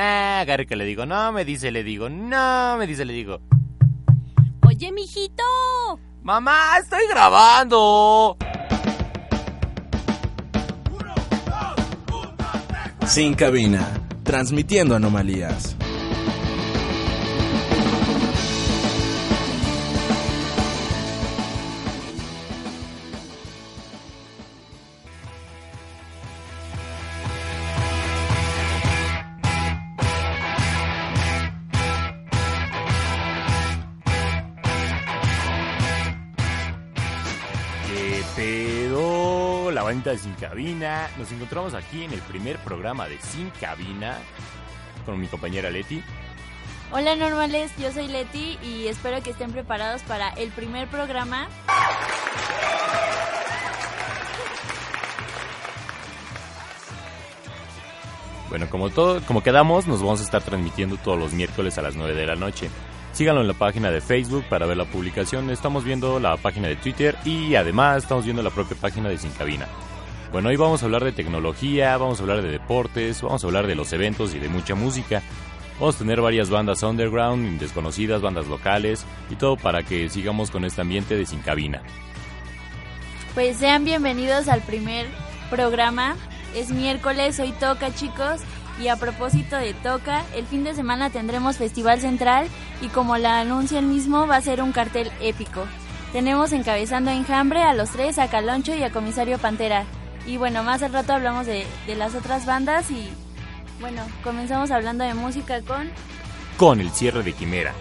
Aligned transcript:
Nah, 0.00 0.40
agarre 0.40 0.66
que 0.66 0.76
le 0.76 0.86
digo, 0.86 1.04
no, 1.04 1.30
me 1.30 1.44
dice, 1.44 1.70
le 1.70 1.84
digo, 1.84 2.08
no, 2.08 2.78
me 2.78 2.86
dice, 2.86 3.04
le 3.04 3.12
digo. 3.12 3.42
Oye, 4.66 4.90
mijito. 4.92 5.44
Mamá, 6.22 6.78
estoy 6.82 7.06
grabando. 7.06 8.34
Sin 13.06 13.34
cabina, 13.34 13.86
transmitiendo 14.22 14.96
anomalías. 14.96 15.76
Cabina. 40.40 41.08
Nos 41.18 41.30
encontramos 41.30 41.74
aquí 41.74 42.04
en 42.04 42.12
el 42.12 42.20
primer 42.22 42.58
programa 42.58 43.08
de 43.08 43.18
Sin 43.18 43.50
Cabina 43.50 44.18
con 45.04 45.20
mi 45.20 45.26
compañera 45.26 45.70
Leti. 45.70 46.02
Hola 46.92 47.14
normales, 47.14 47.70
yo 47.78 47.92
soy 47.92 48.08
Leti 48.08 48.58
y 48.62 48.88
espero 48.88 49.22
que 49.22 49.30
estén 49.30 49.52
preparados 49.52 50.02
para 50.02 50.30
el 50.30 50.50
primer 50.50 50.88
programa. 50.88 51.48
Bueno, 58.48 58.68
como 58.68 58.90
todo, 58.90 59.20
como 59.26 59.44
quedamos, 59.44 59.86
nos 59.86 60.00
vamos 60.00 60.20
a 60.20 60.24
estar 60.24 60.42
transmitiendo 60.42 60.96
todos 60.96 61.16
los 61.16 61.32
miércoles 61.32 61.78
a 61.78 61.82
las 61.82 61.94
9 61.94 62.14
de 62.14 62.26
la 62.26 62.34
noche. 62.34 62.68
Síganlo 63.12 63.42
en 63.42 63.48
la 63.48 63.54
página 63.54 63.92
de 63.92 64.00
Facebook 64.00 64.44
para 64.48 64.66
ver 64.66 64.76
la 64.76 64.84
publicación. 64.86 65.50
Estamos 65.50 65.84
viendo 65.84 66.18
la 66.18 66.36
página 66.36 66.66
de 66.66 66.74
Twitter 66.74 67.16
y 67.24 67.54
además 67.54 68.02
estamos 68.02 68.24
viendo 68.24 68.42
la 68.42 68.50
propia 68.50 68.76
página 68.76 69.08
de 69.08 69.18
Sin 69.18 69.30
Cabina. 69.30 69.68
Bueno, 70.32 70.50
hoy 70.50 70.56
vamos 70.56 70.80
a 70.82 70.84
hablar 70.84 71.02
de 71.02 71.10
tecnología, 71.10 71.96
vamos 71.96 72.20
a 72.20 72.22
hablar 72.22 72.40
de 72.42 72.52
deportes, 72.52 73.20
vamos 73.20 73.42
a 73.42 73.46
hablar 73.48 73.66
de 73.66 73.74
los 73.74 73.92
eventos 73.92 74.32
y 74.32 74.38
de 74.38 74.48
mucha 74.48 74.76
música. 74.76 75.22
Vamos 75.80 75.96
a 75.96 75.98
tener 75.98 76.20
varias 76.20 76.50
bandas 76.50 76.84
underground, 76.84 77.58
desconocidas, 77.58 78.22
bandas 78.22 78.46
locales 78.46 79.04
y 79.28 79.34
todo 79.34 79.56
para 79.56 79.82
que 79.82 80.08
sigamos 80.08 80.52
con 80.52 80.64
este 80.64 80.82
ambiente 80.82 81.16
de 81.16 81.26
Sin 81.26 81.40
Cabina. 81.40 81.82
Pues 83.34 83.56
sean 83.56 83.84
bienvenidos 83.84 84.46
al 84.46 84.60
primer 84.60 85.08
programa. 85.50 86.14
Es 86.54 86.70
miércoles, 86.70 87.40
hoy 87.40 87.50
toca 87.58 87.92
chicos. 87.92 88.40
Y 88.80 88.86
a 88.86 88.96
propósito 88.96 89.56
de 89.56 89.74
toca, 89.74 90.24
el 90.36 90.46
fin 90.46 90.62
de 90.62 90.74
semana 90.74 91.10
tendremos 91.10 91.56
Festival 91.56 92.00
Central 92.00 92.46
y 92.80 92.86
como 92.86 93.18
la 93.18 93.40
anuncia 93.40 93.80
el 93.80 93.86
mismo 93.86 94.28
va 94.28 94.36
a 94.36 94.42
ser 94.42 94.62
un 94.62 94.70
cartel 94.70 95.10
épico. 95.20 95.66
Tenemos 96.12 96.52
encabezando 96.52 97.10
Enjambre, 97.10 97.62
a 97.62 97.74
los 97.74 97.90
tres, 97.90 98.18
a 98.18 98.28
Caloncho 98.28 98.74
y 98.74 98.84
a 98.84 98.90
Comisario 98.90 99.38
Pantera. 99.38 99.86
Y 100.30 100.36
bueno, 100.36 100.62
más 100.62 100.80
al 100.84 100.92
rato 100.92 101.12
hablamos 101.12 101.44
de, 101.46 101.66
de 101.88 101.96
las 101.96 102.14
otras 102.14 102.46
bandas 102.46 102.88
y 102.92 103.10
bueno, 103.80 104.00
comenzamos 104.22 104.70
hablando 104.70 105.02
de 105.02 105.12
música 105.12 105.60
con... 105.62 105.90
Con 106.56 106.80
el 106.80 106.90
cierre 106.90 107.24
de 107.24 107.32
Quimera. 107.32 107.74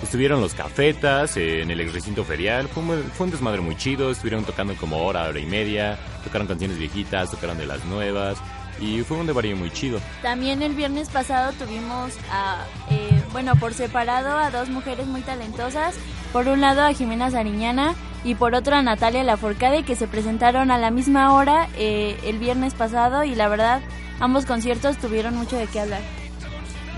Estuvieron 0.00 0.40
los 0.40 0.54
cafetas 0.54 1.36
en 1.36 1.72
el 1.72 1.92
recinto 1.92 2.22
ferial, 2.22 2.68
fue, 2.68 2.84
un 3.26 3.30
desmadre 3.32 3.60
muy 3.60 3.76
chido, 3.76 4.12
estuvieron 4.12 4.44
tocando 4.44 4.76
como 4.76 4.98
hora, 4.98 5.24
hora 5.24 5.40
y 5.40 5.46
media, 5.46 5.98
tocaron 6.22 6.46
canciones 6.46 6.78
viejitas, 6.78 7.32
tocaron 7.32 7.58
de 7.58 7.66
las 7.66 7.84
nuevas 7.86 8.38
y 8.80 9.00
fue 9.00 9.16
un 9.16 9.26
devarío 9.26 9.56
muy 9.56 9.72
chido. 9.72 9.98
También 10.22 10.62
el 10.62 10.76
viernes 10.76 11.08
pasado 11.08 11.52
tuvimos 11.54 12.12
a, 12.30 12.64
eh, 12.88 13.20
bueno, 13.32 13.56
por 13.56 13.74
separado 13.74 14.38
a 14.38 14.52
dos 14.52 14.68
mujeres 14.68 15.08
muy 15.08 15.22
talentosas. 15.22 15.96
Por 16.32 16.46
un 16.46 16.60
lado 16.60 16.82
a 16.82 16.92
Jimena 16.92 17.32
Sariñana 17.32 17.96
y 18.24 18.34
por 18.34 18.54
otro 18.54 18.74
a 18.74 18.82
Natalia 18.82 19.22
Laforcade 19.22 19.84
que 19.84 19.96
se 19.96 20.08
presentaron 20.08 20.70
a 20.70 20.78
la 20.78 20.90
misma 20.90 21.34
hora 21.34 21.68
eh, 21.76 22.18
el 22.24 22.38
viernes 22.38 22.74
pasado 22.74 23.22
y 23.22 23.34
la 23.34 23.48
verdad 23.48 23.82
ambos 24.18 24.46
conciertos 24.46 24.96
tuvieron 24.96 25.36
mucho 25.36 25.56
de 25.56 25.66
qué 25.66 25.80
hablar. 25.80 26.00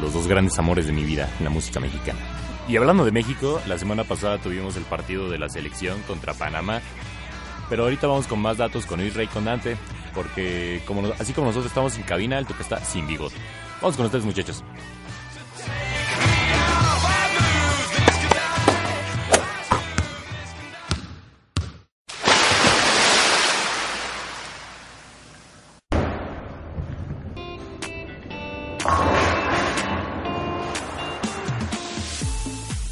Los 0.01 0.15
dos 0.15 0.29
grandes 0.29 0.59
amores 0.59 0.87
de 0.87 0.93
mi 0.93 1.05
vida 1.05 1.29
la 1.41 1.51
música 1.51 1.81
mexicana. 1.81 2.19
Y 2.69 2.77
hablando 2.77 3.05
de 3.05 3.13
México, 3.13 3.61
la 3.67 3.79
semana 3.79 4.05
pasada 4.05 4.39
tuvimos 4.39 4.77
el 4.77 4.83
partido 4.85 5.29
de 5.31 5.39
la 5.39 5.49
selección 5.49 6.01
contra 6.03 6.35
Panamá. 6.35 6.81
Pero 7.69 7.85
ahorita 7.85 8.07
vamos 8.07 8.27
con 8.27 8.41
más 8.41 8.57
datos 8.57 8.87
con 8.87 9.01
Israel 9.01 9.29
y 9.31 9.33
con 9.33 9.45
Dante, 9.45 9.77
porque 10.15 10.83
como 10.87 11.07
así 11.19 11.33
como 11.33 11.49
nosotros 11.49 11.71
estamos 11.71 11.95
sin 11.95 12.05
cabina, 12.05 12.39
el 12.39 12.47
toque 12.47 12.63
está 12.63 12.85
sin 12.85 13.07
bigote. 13.07 13.37
Vamos 13.81 13.97
con 13.97 14.07
ustedes 14.07 14.25
muchachos. 14.25 14.65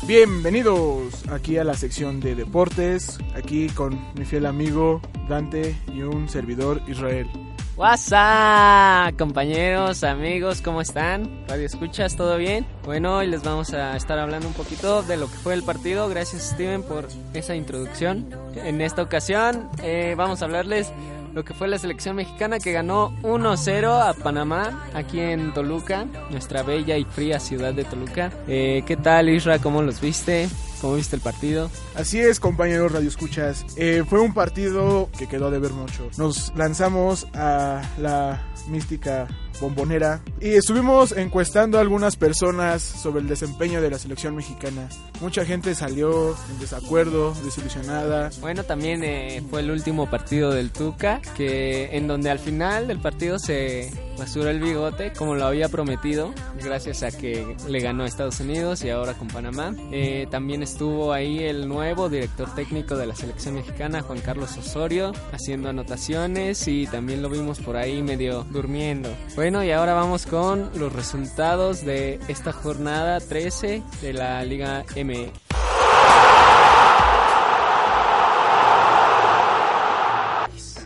Bienvenidos 0.07 1.27
aquí 1.31 1.57
a 1.57 1.65
la 1.65 1.73
sección 1.73 2.21
de 2.21 2.35
deportes, 2.35 3.19
aquí 3.35 3.71
con 3.71 3.99
mi 4.15 4.27
fiel 4.27 4.45
amigo 4.45 5.01
Dante 5.31 5.75
y 5.95 6.03
un 6.03 6.29
servidor 6.29 6.83
Israel. 6.87 7.27
WhatsApp, 7.75 9.17
compañeros, 9.17 10.05
amigos, 10.05 10.61
¿cómo 10.61 10.83
están? 10.83 11.47
Radio 11.49 11.65
Escuchas, 11.65 12.17
¿todo 12.17 12.37
bien? 12.37 12.67
Bueno, 12.85 13.17
hoy 13.17 13.29
les 13.29 13.43
vamos 13.43 13.73
a 13.73 13.97
estar 13.97 14.19
hablando 14.19 14.47
un 14.47 14.53
poquito 14.53 15.03
de 15.03 15.17
lo 15.17 15.27
que 15.27 15.39
fue 15.39 15.55
el 15.55 15.63
partido. 15.63 16.07
Gracias 16.11 16.51
Steven 16.51 16.83
por 16.83 17.09
esa 17.33 17.57
introducción. 17.57 18.29
En 18.57 18.83
esta 18.83 19.01
ocasión 19.01 19.71
eh, 19.83 20.15
vamos 20.19 20.43
a 20.43 20.45
hablarles 20.45 20.93
lo 21.35 21.45
que 21.45 21.53
fue 21.53 21.67
la 21.69 21.79
selección 21.79 22.17
mexicana 22.17 22.59
que 22.59 22.73
ganó 22.73 23.13
1-0 23.23 24.09
a 24.09 24.15
Panamá 24.15 24.89
aquí 24.95 25.19
en 25.19 25.53
Toluca, 25.53 26.07
nuestra 26.31 26.63
bella 26.63 26.97
y 26.97 27.05
fría 27.05 27.41
ciudad 27.41 27.75
de 27.75 27.85
Toluca. 27.85 28.33
Eh, 28.47 28.85
¿Qué 28.87 28.97
tal 28.97 29.29
Isra? 29.29 29.59
¿Cómo 29.59 29.83
los 29.83 30.01
viste? 30.01 30.49
¿Cómo 30.81 30.95
viste 30.95 31.17
el 31.17 31.23
partido? 31.23 31.71
Así 31.97 32.21
es, 32.21 32.39
compañeros 32.39 32.93
Radio 32.93 33.09
Escuchas. 33.09 33.65
Eh, 33.77 34.05
fue 34.09 34.21
un 34.21 34.33
partido 34.33 35.09
que 35.19 35.27
quedó 35.27 35.51
de 35.51 35.59
ver 35.59 35.73
mucho. 35.73 36.09
Nos 36.19 36.55
lanzamos 36.55 37.27
a 37.35 37.83
la 37.99 38.41
mística 38.69 39.27
bombonera 39.61 40.23
y 40.41 40.51
estuvimos 40.55 41.13
encuestando 41.13 41.79
a 41.79 41.81
algunas 41.81 42.17
personas 42.17 42.83
sobre 42.83 43.21
el 43.21 43.29
desempeño 43.29 43.81
de 43.81 43.91
la 43.91 43.99
selección 43.99 44.37
mexicana. 44.37 44.89
Mucha 45.21 45.45
gente 45.45 45.75
salió 45.75 46.37
en 46.51 46.59
desacuerdo, 46.61 47.35
desilusionada. 47.45 48.31
Bueno, 48.41 48.65
también 48.65 49.03
eh, 49.05 49.43
fue 49.49 49.61
el 49.61 49.71
último 49.71 50.11
partido 50.11 50.53
del 50.53 50.71
Tuca, 50.71 51.21
que 51.37 51.97
en 51.97 52.07
donde 52.07 52.31
al 52.31 52.39
final 52.39 52.89
del 52.89 52.99
partido 53.01 53.39
se 53.39 53.91
basuró 54.19 54.51
el 54.51 54.61
bigote, 54.61 55.13
como 55.13 55.35
lo 55.35 55.47
había 55.47 55.69
prometido, 55.69 56.33
gracias 56.63 57.03
a 57.03 57.11
que 57.11 57.57
le 57.69 57.81
ganó 57.81 58.05
a 58.05 58.07
Estados 58.07 58.41
Unidos 58.41 58.85
y 58.85 58.91
ahora 58.91 59.15
con 59.15 59.29
Panamá. 59.29 59.75
Eh, 59.93 60.27
también 60.31 60.63
estuvo 60.63 61.13
ahí 61.13 61.39
el 61.45 61.69
nuevo 61.69 62.09
director 62.09 62.55
técnico 62.55 62.97
de 62.97 63.07
la 63.07 63.15
selección 63.15 63.55
mexicana, 63.55 64.03
Juan 64.03 64.21
Carlos 64.21 64.57
Osorio, 64.57 65.13
haciendo 65.33 65.69
anotaciones 65.69 66.67
y 66.69 66.87
también 66.87 67.23
lo 67.23 67.29
vimos 67.29 67.61
por 67.61 67.77
ahí 67.77 68.03
medio 68.03 68.45
durmiendo. 68.45 69.09
Bueno, 69.45 69.63
y 69.63 69.73
ahora 69.73 69.93
vamos 69.93 70.25
con 70.25 70.71
los 70.75 70.91
resultados 70.91 71.85
de 71.85 72.19
esta 72.29 72.51
jornada 72.51 73.21
13 73.21 73.83
de 74.01 74.13
la 74.15 74.43
Liga 74.43 74.87
M. 74.95 75.31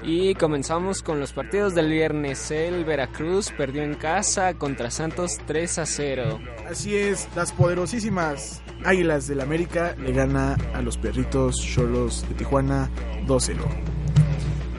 Y 0.03 0.35
comenzamos 0.35 1.05
con 1.05 1.21
los 1.21 1.33
partidos 1.33 1.77
del 1.77 1.89
viernes. 1.89 2.51
El 2.51 2.85
Veracruz 2.85 3.53
perdió 3.57 3.85
en 3.85 3.95
casa 3.95 4.55
contra 4.55 4.91
Santos 4.91 5.39
3 5.47 5.79
a 5.79 5.87
0. 5.87 6.41
Así 6.69 6.97
es, 6.97 7.29
las 7.37 7.53
poderosísimas 7.53 8.61
Águilas 8.85 9.29
del 9.29 9.41
América 9.41 9.95
le 10.01 10.11
gana 10.13 10.57
a 10.75 10.83
los 10.83 10.99
perritos 10.99 11.65
cholos 11.65 12.29
de 12.29 12.35
Tijuana 12.35 12.91
2-0. 13.25 13.55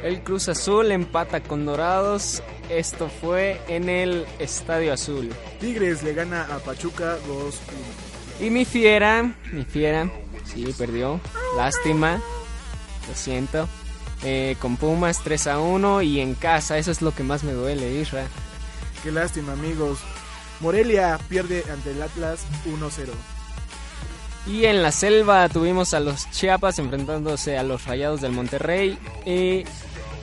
El 0.03 0.21
Cruz 0.21 0.47
Azul 0.47 0.91
empata 0.91 1.41
con 1.41 1.65
Dorados. 1.65 2.41
Esto 2.69 3.09
fue 3.09 3.61
en 3.67 3.89
el 3.89 4.25
Estadio 4.39 4.93
Azul. 4.93 5.29
Tigres 5.59 6.03
le 6.03 6.13
gana 6.13 6.43
a 6.43 6.59
Pachuca 6.59 7.17
2-1. 7.27 7.53
Y 8.39 8.49
mi 8.49 8.63
fiera, 8.63 9.35
mi 9.51 9.65
fiera, 9.65 10.09
sí, 10.45 10.73
perdió. 10.77 11.19
Lástima. 11.57 12.21
Lo 13.07 13.15
siento. 13.15 13.67
Eh, 14.23 14.55
con 14.61 14.77
Pumas 14.77 15.21
3 15.23 15.47
a 15.47 15.59
1 15.59 16.01
y 16.01 16.21
en 16.21 16.35
casa, 16.35 16.77
eso 16.77 16.91
es 16.91 17.01
lo 17.01 17.13
que 17.13 17.23
más 17.23 17.43
me 17.43 17.51
duele, 17.51 17.99
Isra. 17.99 18.25
Qué 19.03 19.11
lástima, 19.11 19.53
amigos. 19.53 19.99
Morelia 20.61 21.19
pierde 21.29 21.63
ante 21.71 21.91
el 21.91 22.01
Atlas 22.01 22.45
1-0. 22.65 23.09
Y 24.47 24.65
en 24.65 24.81
la 24.81 24.91
selva 24.91 25.47
tuvimos 25.49 25.93
a 25.93 25.99
los 25.99 26.29
Chiapas 26.31 26.79
enfrentándose 26.79 27.57
a 27.57 27.63
los 27.63 27.85
Rayados 27.85 28.21
del 28.21 28.31
Monterrey 28.31 28.97
y 29.25 29.63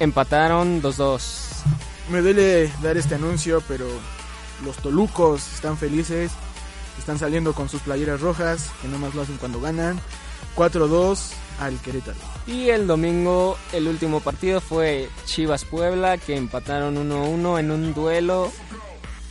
empataron 0.01 0.83
2-2. 0.83 1.21
Me 2.11 2.21
duele 2.21 2.71
dar 2.83 2.97
este 2.97 3.15
anuncio, 3.17 3.63
pero 3.67 3.87
los 4.65 4.77
Tolucos 4.77 5.55
están 5.55 5.77
felices, 5.77 6.31
están 6.99 7.19
saliendo 7.19 7.53
con 7.53 7.69
sus 7.69 7.81
playeras 7.83 8.21
rojas, 8.21 8.71
que 8.81 8.89
no 8.89 8.99
más 8.99 9.15
lo 9.15 9.23
hacen 9.23 9.37
cuando 9.39 9.61
ganan. 9.61 9.99
4-2 10.57 11.33
al 11.61 11.79
Querétaro. 11.81 12.17
Y 12.47 12.69
el 12.71 12.87
domingo 12.87 13.59
el 13.73 13.89
último 13.89 14.21
partido 14.21 14.61
fue 14.61 15.09
Chivas 15.27 15.65
Puebla, 15.65 16.17
que 16.17 16.37
empataron 16.37 16.97
1-1 16.97 17.59
en 17.61 17.71
un 17.71 17.93
duelo 17.93 18.51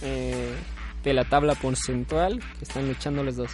eh, 0.02 0.54
de 1.04 1.14
la 1.14 1.24
tabla 1.26 1.56
porcentual, 1.56 2.40
que 2.60 2.66
están 2.66 2.88
luchando 2.88 3.24
los 3.24 3.38
dos. 3.38 3.52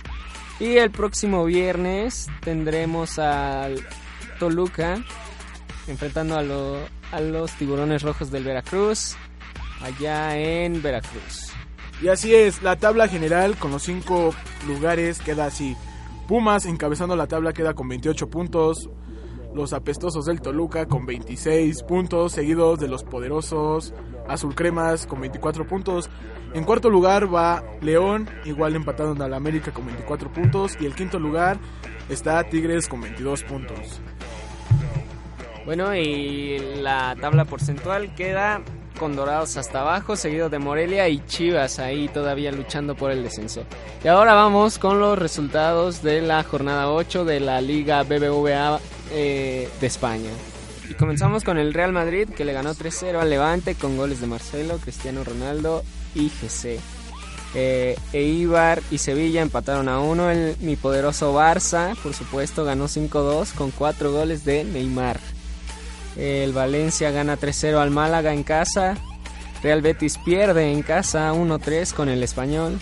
Y 0.59 0.77
el 0.77 0.91
próximo 0.91 1.45
viernes 1.45 2.27
tendremos 2.41 3.19
al 3.19 3.85
Toluca 4.39 5.03
enfrentando 5.87 6.37
a, 6.37 6.41
lo- 6.43 6.79
a 7.11 7.19
los 7.21 7.51
tiburones 7.53 8.03
rojos 8.03 8.31
del 8.31 8.43
Veracruz, 8.43 9.15
allá 9.81 10.37
en 10.37 10.81
Veracruz. 10.81 11.51
Y 12.01 12.07
así 12.07 12.33
es, 12.33 12.63
la 12.63 12.77
tabla 12.77 13.07
general 13.07 13.57
con 13.57 13.71
los 13.71 13.83
cinco 13.83 14.33
lugares 14.67 15.19
queda 15.19 15.45
así. 15.45 15.75
Pumas 16.27 16.65
encabezando 16.65 17.15
la 17.15 17.27
tabla 17.27 17.53
queda 17.53 17.73
con 17.73 17.87
28 17.87 18.29
puntos. 18.29 18.89
Los 19.53 19.73
apestosos 19.73 20.25
del 20.25 20.41
Toluca 20.41 20.87
con 20.87 21.05
26 21.05 21.83
puntos, 21.83 22.31
seguidos 22.31 22.79
de 22.79 22.87
los 22.87 23.03
poderosos 23.03 23.93
Azul 24.27 24.55
Cremas 24.55 25.05
con 25.05 25.21
24 25.21 25.67
puntos. 25.67 26.09
En 26.53 26.63
cuarto 26.63 26.89
lugar 26.89 27.33
va 27.33 27.63
León, 27.81 28.29
igual 28.45 28.75
empatado 28.75 29.21
al 29.23 29.33
América 29.33 29.71
con 29.71 29.85
24 29.85 30.31
puntos. 30.31 30.77
Y 30.79 30.85
el 30.85 30.95
quinto 30.95 31.19
lugar 31.19 31.59
está 32.09 32.43
Tigres 32.43 32.87
con 32.87 33.01
22 33.01 33.43
puntos. 33.43 34.01
Bueno, 35.65 35.95
y 35.95 36.59
la 36.81 37.15
tabla 37.19 37.45
porcentual 37.45 38.13
queda 38.15 38.61
con 38.99 39.15
Dorados 39.15 39.57
hasta 39.57 39.81
abajo, 39.81 40.15
seguido 40.15 40.49
de 40.49 40.59
Morelia 40.59 41.07
y 41.09 41.25
Chivas 41.25 41.79
ahí 41.79 42.07
todavía 42.07 42.51
luchando 42.51 42.95
por 42.95 43.11
el 43.11 43.23
descenso. 43.23 43.63
Y 44.03 44.07
ahora 44.07 44.33
vamos 44.33 44.77
con 44.77 44.99
los 44.99 45.17
resultados 45.17 46.03
de 46.03 46.21
la 46.21 46.43
jornada 46.43 46.91
8 46.91 47.25
de 47.25 47.39
la 47.39 47.61
Liga 47.61 48.03
BBVA 48.03 48.79
eh, 49.11 49.69
de 49.79 49.87
España. 49.87 50.29
Y 50.89 50.93
comenzamos 50.93 51.43
con 51.43 51.57
el 51.57 51.73
Real 51.73 51.91
Madrid 51.93 52.29
que 52.29 52.45
le 52.45 52.53
ganó 52.53 52.73
3-0 52.73 53.19
al 53.19 53.29
Levante 53.29 53.75
con 53.75 53.97
goles 53.97 54.21
de 54.21 54.27
Marcelo, 54.27 54.77
Cristiano 54.77 55.23
Ronaldo 55.23 55.83
y 56.13 56.29
GC. 56.29 56.79
Eh, 57.53 57.97
Eibar 58.13 58.81
y 58.91 58.97
Sevilla 58.97 59.41
empataron 59.41 59.89
a 59.89 59.99
1. 59.99 60.31
El, 60.31 60.57
mi 60.59 60.75
poderoso 60.75 61.33
Barça, 61.33 61.95
por 61.97 62.13
supuesto, 62.13 62.65
ganó 62.65 62.85
5-2 62.85 63.53
con 63.53 63.71
4 63.71 64.11
goles 64.11 64.45
de 64.45 64.63
Neymar. 64.63 65.19
El 66.15 66.53
Valencia 66.53 67.11
gana 67.11 67.37
3-0 67.37 67.77
al 67.77 67.91
Málaga 67.91 68.33
en 68.33 68.43
casa. 68.43 68.97
Real 69.63 69.81
Betis 69.81 70.17
pierde 70.17 70.71
en 70.71 70.81
casa 70.81 71.33
1-3 71.33 71.93
con 71.93 72.09
el 72.09 72.23
Español. 72.23 72.79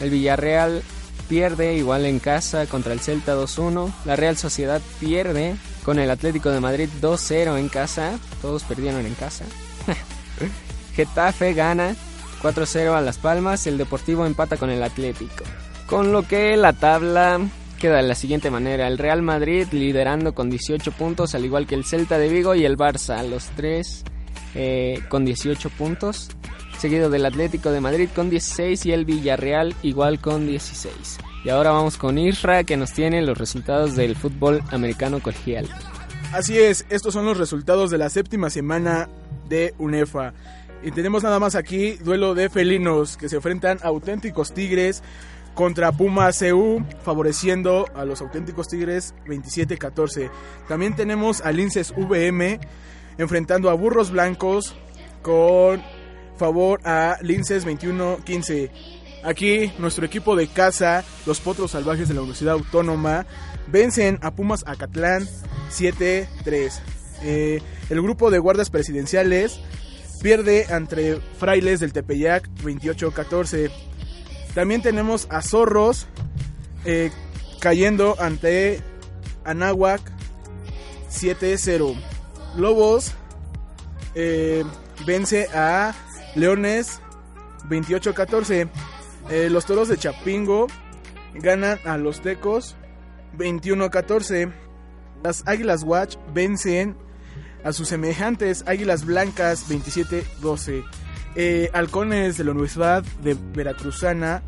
El 0.00 0.10
Villarreal 0.10 0.82
pierde 1.28 1.74
igual 1.74 2.06
en 2.06 2.18
casa 2.18 2.66
contra 2.66 2.92
el 2.92 3.00
Celta 3.00 3.34
2-1. 3.34 3.92
La 4.04 4.16
Real 4.16 4.36
Sociedad 4.36 4.80
pierde 4.98 5.56
con 5.84 5.98
el 5.98 6.10
Atlético 6.10 6.50
de 6.50 6.60
Madrid 6.60 6.88
2-0 7.00 7.58
en 7.58 7.68
casa. 7.68 8.18
Todos 8.42 8.64
perdieron 8.64 9.06
en 9.06 9.14
casa. 9.14 9.44
Getafe 10.94 11.54
gana 11.54 11.94
4-0 12.42 12.94
a 12.94 13.00
Las 13.00 13.18
Palmas. 13.18 13.66
El 13.66 13.78
Deportivo 13.78 14.26
empata 14.26 14.56
con 14.56 14.70
el 14.70 14.82
Atlético. 14.82 15.44
Con 15.86 16.12
lo 16.12 16.26
que 16.26 16.56
la 16.56 16.72
tabla 16.72 17.40
queda 17.80 17.96
de 17.96 18.02
la 18.04 18.14
siguiente 18.14 18.50
manera. 18.50 18.86
El 18.86 18.98
Real 18.98 19.22
Madrid 19.22 19.66
liderando 19.72 20.34
con 20.34 20.50
18 20.50 20.92
puntos, 20.92 21.34
al 21.34 21.44
igual 21.44 21.66
que 21.66 21.74
el 21.74 21.84
Celta 21.84 22.18
de 22.18 22.28
Vigo 22.28 22.54
y 22.54 22.64
el 22.64 22.76
Barça, 22.76 23.26
los 23.28 23.46
tres 23.56 24.04
eh, 24.54 25.00
con 25.08 25.24
18 25.24 25.70
puntos. 25.70 26.28
Seguido 26.78 27.10
del 27.10 27.26
Atlético 27.26 27.72
de 27.72 27.80
Madrid 27.80 28.08
con 28.14 28.30
16 28.30 28.86
y 28.86 28.92
el 28.92 29.04
Villarreal 29.04 29.74
igual 29.82 30.20
con 30.20 30.46
16. 30.46 31.18
Y 31.44 31.48
ahora 31.48 31.72
vamos 31.72 31.96
con 31.96 32.18
Isra 32.18 32.64
que 32.64 32.76
nos 32.76 32.92
tiene 32.92 33.22
los 33.22 33.36
resultados 33.36 33.96
del 33.96 34.14
fútbol 34.14 34.62
americano 34.70 35.20
colegial. 35.20 35.66
Así 36.32 36.58
es, 36.58 36.86
estos 36.90 37.14
son 37.14 37.24
los 37.24 37.38
resultados 37.38 37.90
de 37.90 37.98
la 37.98 38.08
séptima 38.08 38.50
semana 38.50 39.08
de 39.48 39.74
UNEFA. 39.78 40.32
Y 40.82 40.92
tenemos 40.92 41.22
nada 41.22 41.38
más 41.38 41.54
aquí 41.54 41.92
duelo 41.94 42.34
de 42.34 42.48
felinos 42.48 43.16
que 43.16 43.28
se 43.28 43.36
enfrentan 43.36 43.78
a 43.82 43.88
auténticos 43.88 44.52
tigres 44.52 45.02
contra 45.60 45.92
Puma 45.92 46.30
CU, 46.32 46.82
favoreciendo 47.02 47.84
a 47.94 48.06
los 48.06 48.22
auténticos 48.22 48.66
tigres 48.68 49.14
27-14. 49.26 50.30
También 50.66 50.96
tenemos 50.96 51.42
a 51.42 51.52
Linces 51.52 51.92
VM 51.94 52.58
enfrentando 53.18 53.68
a 53.68 53.74
Burros 53.74 54.10
Blancos 54.10 54.74
con 55.20 55.82
favor 56.38 56.80
a 56.86 57.18
Linces 57.20 57.66
21-15. 57.66 58.70
Aquí 59.22 59.70
nuestro 59.78 60.06
equipo 60.06 60.34
de 60.34 60.48
casa, 60.48 61.04
los 61.26 61.40
Potros 61.40 61.72
Salvajes 61.72 62.08
de 62.08 62.14
la 62.14 62.20
Universidad 62.22 62.54
Autónoma, 62.54 63.26
vencen 63.66 64.18
a 64.22 64.30
Pumas 64.30 64.64
Acatlán 64.66 65.28
7-3. 65.70 66.80
Eh, 67.22 67.60
el 67.90 68.00
grupo 68.00 68.30
de 68.30 68.38
guardas 68.38 68.70
presidenciales 68.70 69.60
pierde 70.22 70.68
ante 70.70 71.20
Frailes 71.38 71.80
del 71.80 71.92
Tepeyac 71.92 72.48
28-14. 72.62 73.89
También 74.54 74.82
tenemos 74.82 75.26
a 75.30 75.42
Zorros 75.42 76.06
eh, 76.84 77.10
cayendo 77.60 78.16
ante 78.18 78.82
Anáhuac 79.44 80.00
7-0. 81.10 81.96
Lobos 82.56 83.12
eh, 84.14 84.64
vence 85.06 85.46
a 85.54 85.94
Leones 86.34 87.00
28-14. 87.68 88.68
Eh, 89.30 89.48
los 89.50 89.66
Toros 89.66 89.88
de 89.88 89.96
Chapingo 89.96 90.66
ganan 91.34 91.78
a 91.84 91.96
los 91.96 92.20
Tecos 92.20 92.76
21-14. 93.36 94.52
Las 95.22 95.46
Águilas 95.46 95.84
Watch 95.84 96.16
vencen 96.32 96.96
a 97.62 97.72
sus 97.72 97.88
semejantes 97.88 98.64
Águilas 98.66 99.04
Blancas 99.04 99.68
27-12. 99.68 100.84
Eh, 101.36 101.70
Halcones 101.72 102.36
de 102.36 102.44
la 102.44 102.50
Universidad 102.50 103.02
de 103.22 103.36
Veracruzana 103.54 104.42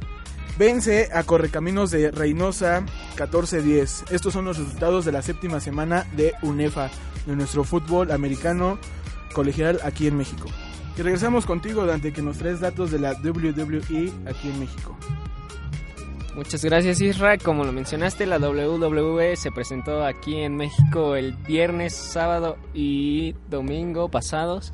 vence 0.58 1.08
a 1.12 1.22
Correcaminos 1.22 1.90
de 1.90 2.10
Reynosa 2.10 2.84
14-10. 3.16 4.10
Estos 4.10 4.32
son 4.32 4.44
los 4.44 4.58
resultados 4.58 5.04
de 5.04 5.12
la 5.12 5.22
séptima 5.22 5.60
semana 5.60 6.06
de 6.16 6.34
UNEFA, 6.42 6.90
de 7.26 7.36
nuestro 7.36 7.64
fútbol 7.64 8.10
americano 8.10 8.78
colegial 9.32 9.80
aquí 9.84 10.06
en 10.06 10.16
México. 10.16 10.48
Y 10.96 11.02
regresamos 11.02 11.46
contigo, 11.46 11.86
Dante, 11.86 12.12
que 12.12 12.20
nos 12.20 12.38
traes 12.38 12.60
datos 12.60 12.90
de 12.90 12.98
la 12.98 13.12
WWE 13.12 14.12
aquí 14.26 14.48
en 14.48 14.60
México. 14.60 14.96
Muchas 16.34 16.64
gracias 16.64 17.00
Isra, 17.02 17.36
como 17.36 17.62
lo 17.64 17.72
mencionaste, 17.72 18.24
la 18.24 18.38
WWE 18.38 19.36
se 19.36 19.52
presentó 19.52 20.02
aquí 20.02 20.36
en 20.36 20.56
México 20.56 21.14
el 21.14 21.34
viernes, 21.34 21.94
sábado 21.94 22.56
y 22.72 23.34
domingo 23.50 24.08
pasados, 24.08 24.72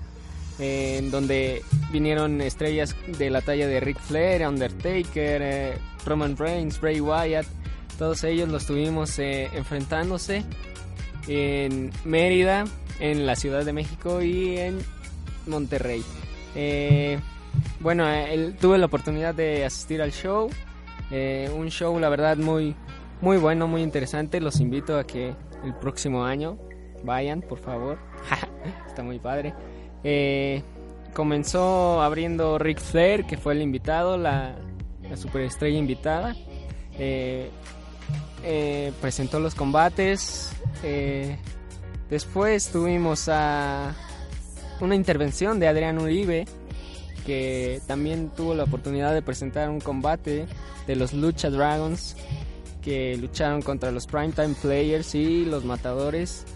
en 0.58 1.10
donde 1.10 1.62
vinieron 1.92 2.40
estrellas 2.40 2.96
de 3.06 3.30
la 3.30 3.40
talla 3.40 3.66
de 3.66 3.80
Ric 3.80 3.98
Flair, 3.98 4.46
Undertaker, 4.46 5.42
eh, 5.42 5.74
Roman 6.04 6.36
Reigns, 6.36 6.80
Bray 6.80 7.00
Wyatt, 7.00 7.46
todos 7.98 8.24
ellos 8.24 8.48
los 8.48 8.66
tuvimos 8.66 9.18
eh, 9.18 9.48
enfrentándose 9.52 10.44
en 11.26 11.90
Mérida, 12.04 12.64
en 12.98 13.26
la 13.26 13.36
Ciudad 13.36 13.64
de 13.64 13.72
México 13.72 14.22
y 14.22 14.56
en 14.56 14.78
Monterrey. 15.46 16.02
Eh, 16.54 17.18
bueno, 17.80 18.08
él, 18.08 18.56
tuve 18.60 18.78
la 18.78 18.86
oportunidad 18.86 19.34
de 19.34 19.64
asistir 19.64 20.02
al 20.02 20.12
show. 20.12 20.50
Un 21.10 21.68
show, 21.68 21.98
la 21.98 22.08
verdad, 22.08 22.36
muy, 22.36 22.74
muy 23.20 23.36
bueno, 23.38 23.66
muy 23.66 23.82
interesante. 23.82 24.40
Los 24.40 24.60
invito 24.60 24.98
a 24.98 25.04
que 25.04 25.34
el 25.64 25.74
próximo 25.74 26.24
año 26.24 26.58
vayan, 27.04 27.42
por 27.42 27.58
favor. 27.58 27.98
Está 28.88 29.02
muy 29.02 29.18
padre. 29.18 29.54
Eh, 30.04 30.62
comenzó 31.14 32.02
abriendo 32.02 32.58
Ric 32.58 32.80
Flair, 32.80 33.24
que 33.24 33.36
fue 33.36 33.54
el 33.54 33.62
invitado, 33.62 34.16
la, 34.16 34.54
la 35.08 35.16
superestrella 35.16 35.78
invitada. 35.78 36.36
Eh, 36.98 37.50
eh, 38.44 38.92
presentó 39.00 39.40
los 39.40 39.54
combates. 39.54 40.52
Después 42.10 42.68
tuvimos 42.68 43.28
a 43.28 43.94
una 44.80 44.94
intervención 44.94 45.60
de 45.60 45.68
Adrián 45.68 45.98
Uribe, 45.98 46.46
que 47.26 47.82
también 47.86 48.30
tuvo 48.30 48.54
la 48.54 48.64
oportunidad 48.64 49.12
de 49.12 49.20
presentar 49.20 49.68
un 49.68 49.80
combate 49.80 50.46
de 50.86 50.96
los 50.96 51.12
Lucha 51.12 51.50
Dragons, 51.50 52.16
que 52.80 53.16
lucharon 53.18 53.60
contra 53.60 53.90
los 53.90 54.06
Primetime 54.06 54.54
Players 54.62 55.14
y 55.14 55.44
los 55.44 55.64
Matadores 55.64 56.46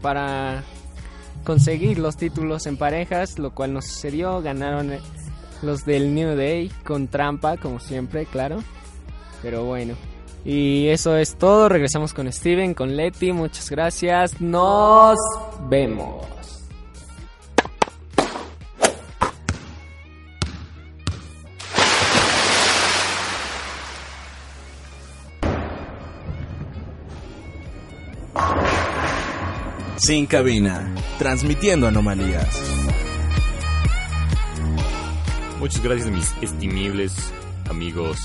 para 0.00 0.62
conseguir 1.46 1.98
los 1.98 2.16
títulos 2.16 2.66
en 2.66 2.76
parejas, 2.76 3.38
lo 3.38 3.52
cual 3.52 3.72
no 3.72 3.80
sucedió. 3.80 4.42
Ganaron 4.42 4.92
eh, 4.92 5.00
los 5.62 5.84
del 5.86 6.14
New 6.14 6.36
Day 6.36 6.70
con 6.84 7.06
trampa, 7.06 7.56
como 7.56 7.78
siempre, 7.78 8.26
claro. 8.26 8.62
Pero 9.42 9.64
bueno. 9.64 9.94
Y 10.44 10.88
eso 10.88 11.16
es 11.16 11.36
todo. 11.36 11.68
Regresamos 11.68 12.12
con 12.12 12.30
Steven, 12.30 12.74
con 12.74 12.96
Leti. 12.96 13.32
Muchas 13.32 13.70
gracias. 13.70 14.40
Nos 14.40 15.16
vemos. 15.68 16.35
Sin 30.06 30.26
cabina, 30.26 30.94
transmitiendo 31.18 31.88
anomalías. 31.88 32.62
Muchas 35.58 35.82
gracias 35.82 36.08
mis 36.08 36.32
estimibles 36.40 37.32
amigos 37.68 38.16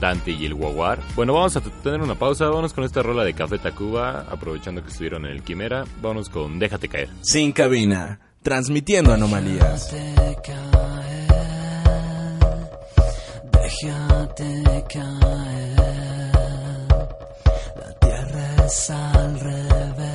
Dante 0.00 0.30
y 0.30 0.46
el 0.46 0.54
Guaguar. 0.54 1.00
Bueno, 1.14 1.34
vamos 1.34 1.54
a 1.54 1.60
tener 1.60 2.00
una 2.00 2.14
pausa, 2.14 2.46
vámonos 2.46 2.72
con 2.72 2.84
esta 2.84 3.02
rola 3.02 3.24
de 3.24 3.34
Café 3.34 3.58
Tacuba, 3.58 4.24
aprovechando 4.30 4.82
que 4.82 4.88
estuvieron 4.88 5.26
en 5.26 5.32
el 5.32 5.42
Quimera, 5.42 5.84
vámonos 6.00 6.30
con 6.30 6.58
Déjate 6.58 6.88
caer. 6.88 7.10
Sin 7.20 7.52
cabina, 7.52 8.18
transmitiendo 8.42 9.12
anomalías. 9.12 9.92
Déjate 9.92 10.36
caer, 10.42 11.28
déjate 13.52 14.84
caer. 14.88 16.32
La 17.76 17.92
tierra 18.00 18.64
es 18.64 18.90
al 18.90 19.40
revés, 19.40 20.11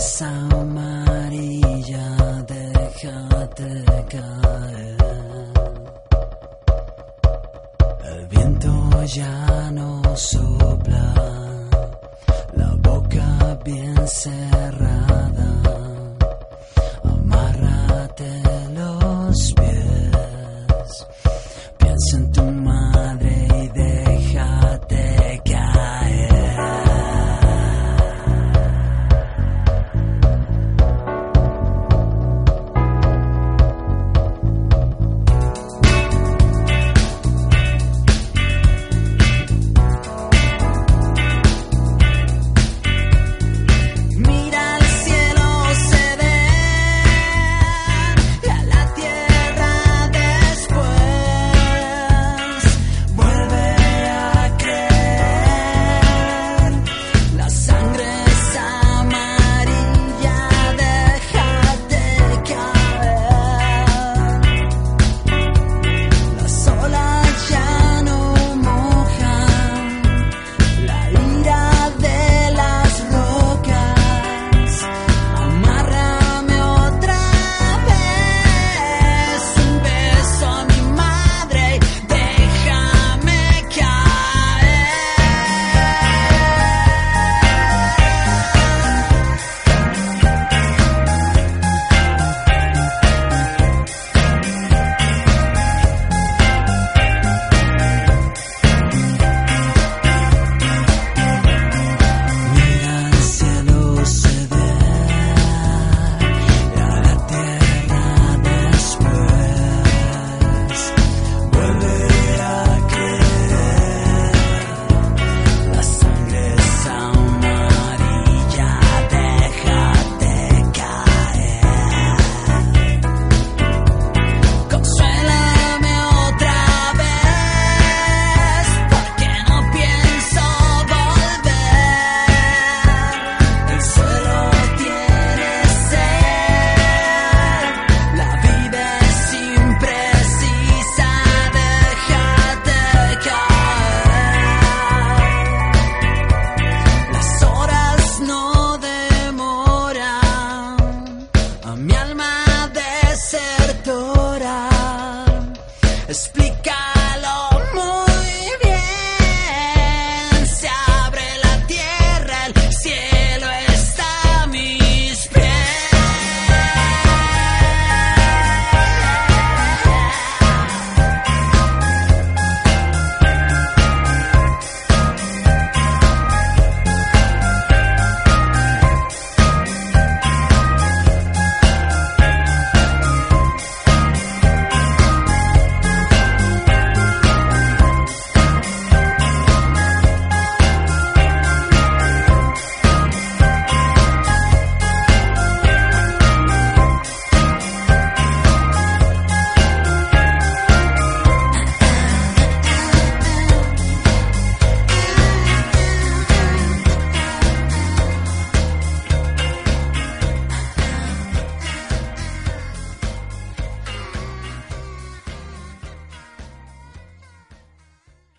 es 0.00 0.22
amarilla. 0.22 2.04
Déjate 2.52 3.70
caer. 4.12 4.96
El 8.12 8.22
viento 8.28 8.72
ya 9.04 9.70
no 9.78 9.89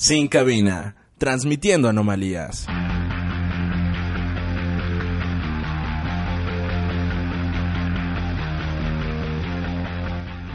Sin 0.03 0.27
cabina, 0.29 0.95
transmitiendo 1.19 1.87
anomalías. 1.87 2.65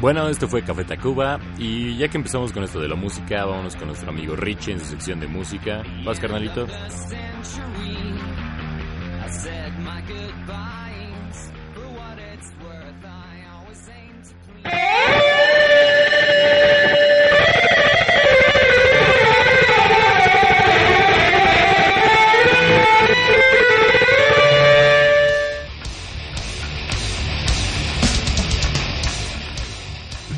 Bueno, 0.01 0.29
esto 0.29 0.49
fue 0.49 0.65
Café 0.65 0.83
Tacuba 0.83 1.39
y 1.59 1.97
ya 1.97 2.09
que 2.09 2.17
empezamos 2.17 2.53
con 2.53 2.65
esto 2.65 2.81
de 2.81 2.89
la 2.89 2.97
música, 2.97 3.45
vámonos 3.45 3.77
con 3.77 3.87
nuestro 3.87 4.11
amigo 4.11 4.35
Richie 4.35 4.73
en 4.73 4.81
su 4.81 4.87
sección 4.87 5.21
de 5.21 5.29
música. 5.29 5.85
¿Vas, 6.05 6.19
carnalito? 6.19 6.67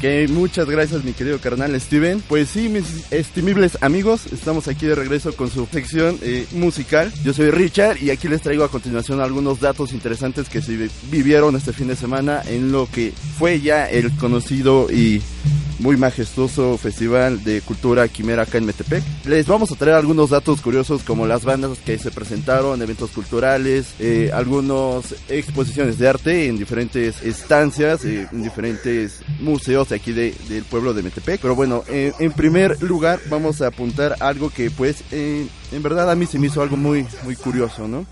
Eh, 0.03 0.29
muchas 0.31 0.69
gracias, 0.69 1.03
mi 1.03 1.13
querido 1.13 1.39
carnal 1.41 1.79
Steven. 1.81 2.23
Pues 2.29 2.49
sí, 2.51 2.69
mis 2.69 3.11
estimibles 3.11 3.79
amigos, 3.81 4.27
estamos 4.33 4.69
aquí 4.69 4.87
de 4.87 4.95
regreso 4.95 5.35
con 5.35 5.51
su 5.51 5.67
sección 5.73 6.19
eh, 6.23 6.47
musical. 6.53 7.13
Yo 7.25 7.33
soy 7.33 7.51
Richard 7.51 7.97
y 8.01 8.11
aquí 8.11 8.29
les 8.29 8.43
traigo 8.43 8.63
a 8.63 8.71
continuación 8.71 9.21
algunos 9.21 9.59
datos 9.61 9.93
interesantes 9.93 10.49
que 10.49 10.63
se 10.63 10.77
vi- 10.77 10.91
vivieron 11.11 11.57
este 11.57 11.73
fin 11.73 11.89
de 11.89 11.97
semana 11.97 12.43
en 12.47 12.71
lo 12.71 12.89
que 12.89 13.13
fue 13.39 13.61
ya 13.61 13.87
el 13.91 14.13
conocido 14.17 14.89
y 14.91 15.21
muy 15.79 15.97
majestuoso 15.97 16.77
Festival 16.77 17.45
de 17.45 17.61
Cultura 17.61 18.09
Quimera 18.09 18.43
acá 18.43 18.59
en 18.59 18.67
Metepec. 18.67 19.03
Les 19.27 19.47
vamos 19.47 19.71
a 19.71 19.77
traer 19.77 19.97
algunos 19.97 20.31
datos 20.31 20.61
curiosos 20.61 21.03
como 21.03 21.27
las 21.27 21.45
bandas 21.45 21.79
que 21.85 21.99
se 21.99 22.11
presentaron, 22.11 22.83
eventos 22.83 23.11
culturales, 23.11 23.95
eh, 24.01 24.31
algunas 24.35 25.15
exposiciones 25.29 25.99
de 25.99 26.09
arte 26.09 26.47
en 26.49 26.59
diferentes 26.59 27.23
estancias, 27.23 28.05
eh, 28.05 28.27
en 28.33 28.43
diferentes 28.43 29.21
museos 29.41 29.89
de 29.91 29.97
aquí 29.97 30.13
de- 30.13 30.35
del 30.49 30.65
pueblo 30.65 30.95
de 30.95 31.03
Metepec. 31.03 31.41
Pero 31.41 31.55
bueno, 31.55 31.85
eh, 31.89 32.13
en 32.19 32.33
primer 32.33 32.83
lugar 32.83 33.21
vamos 33.31 33.63
a 33.63 33.69
apuntar 33.69 34.17
algo 34.21 34.51
que 34.51 34.71
pues 34.71 35.03
eh, 35.13 35.47
en 35.71 35.83
verdad 35.83 36.11
a 36.11 36.15
mí 36.15 36.27
se 36.27 36.39
me 36.39 36.49
hizo 36.49 36.63
algo 36.63 36.77
muy, 36.77 37.07
muy 37.25 37.37
curioso, 37.37 37.87
¿no? 37.87 38.05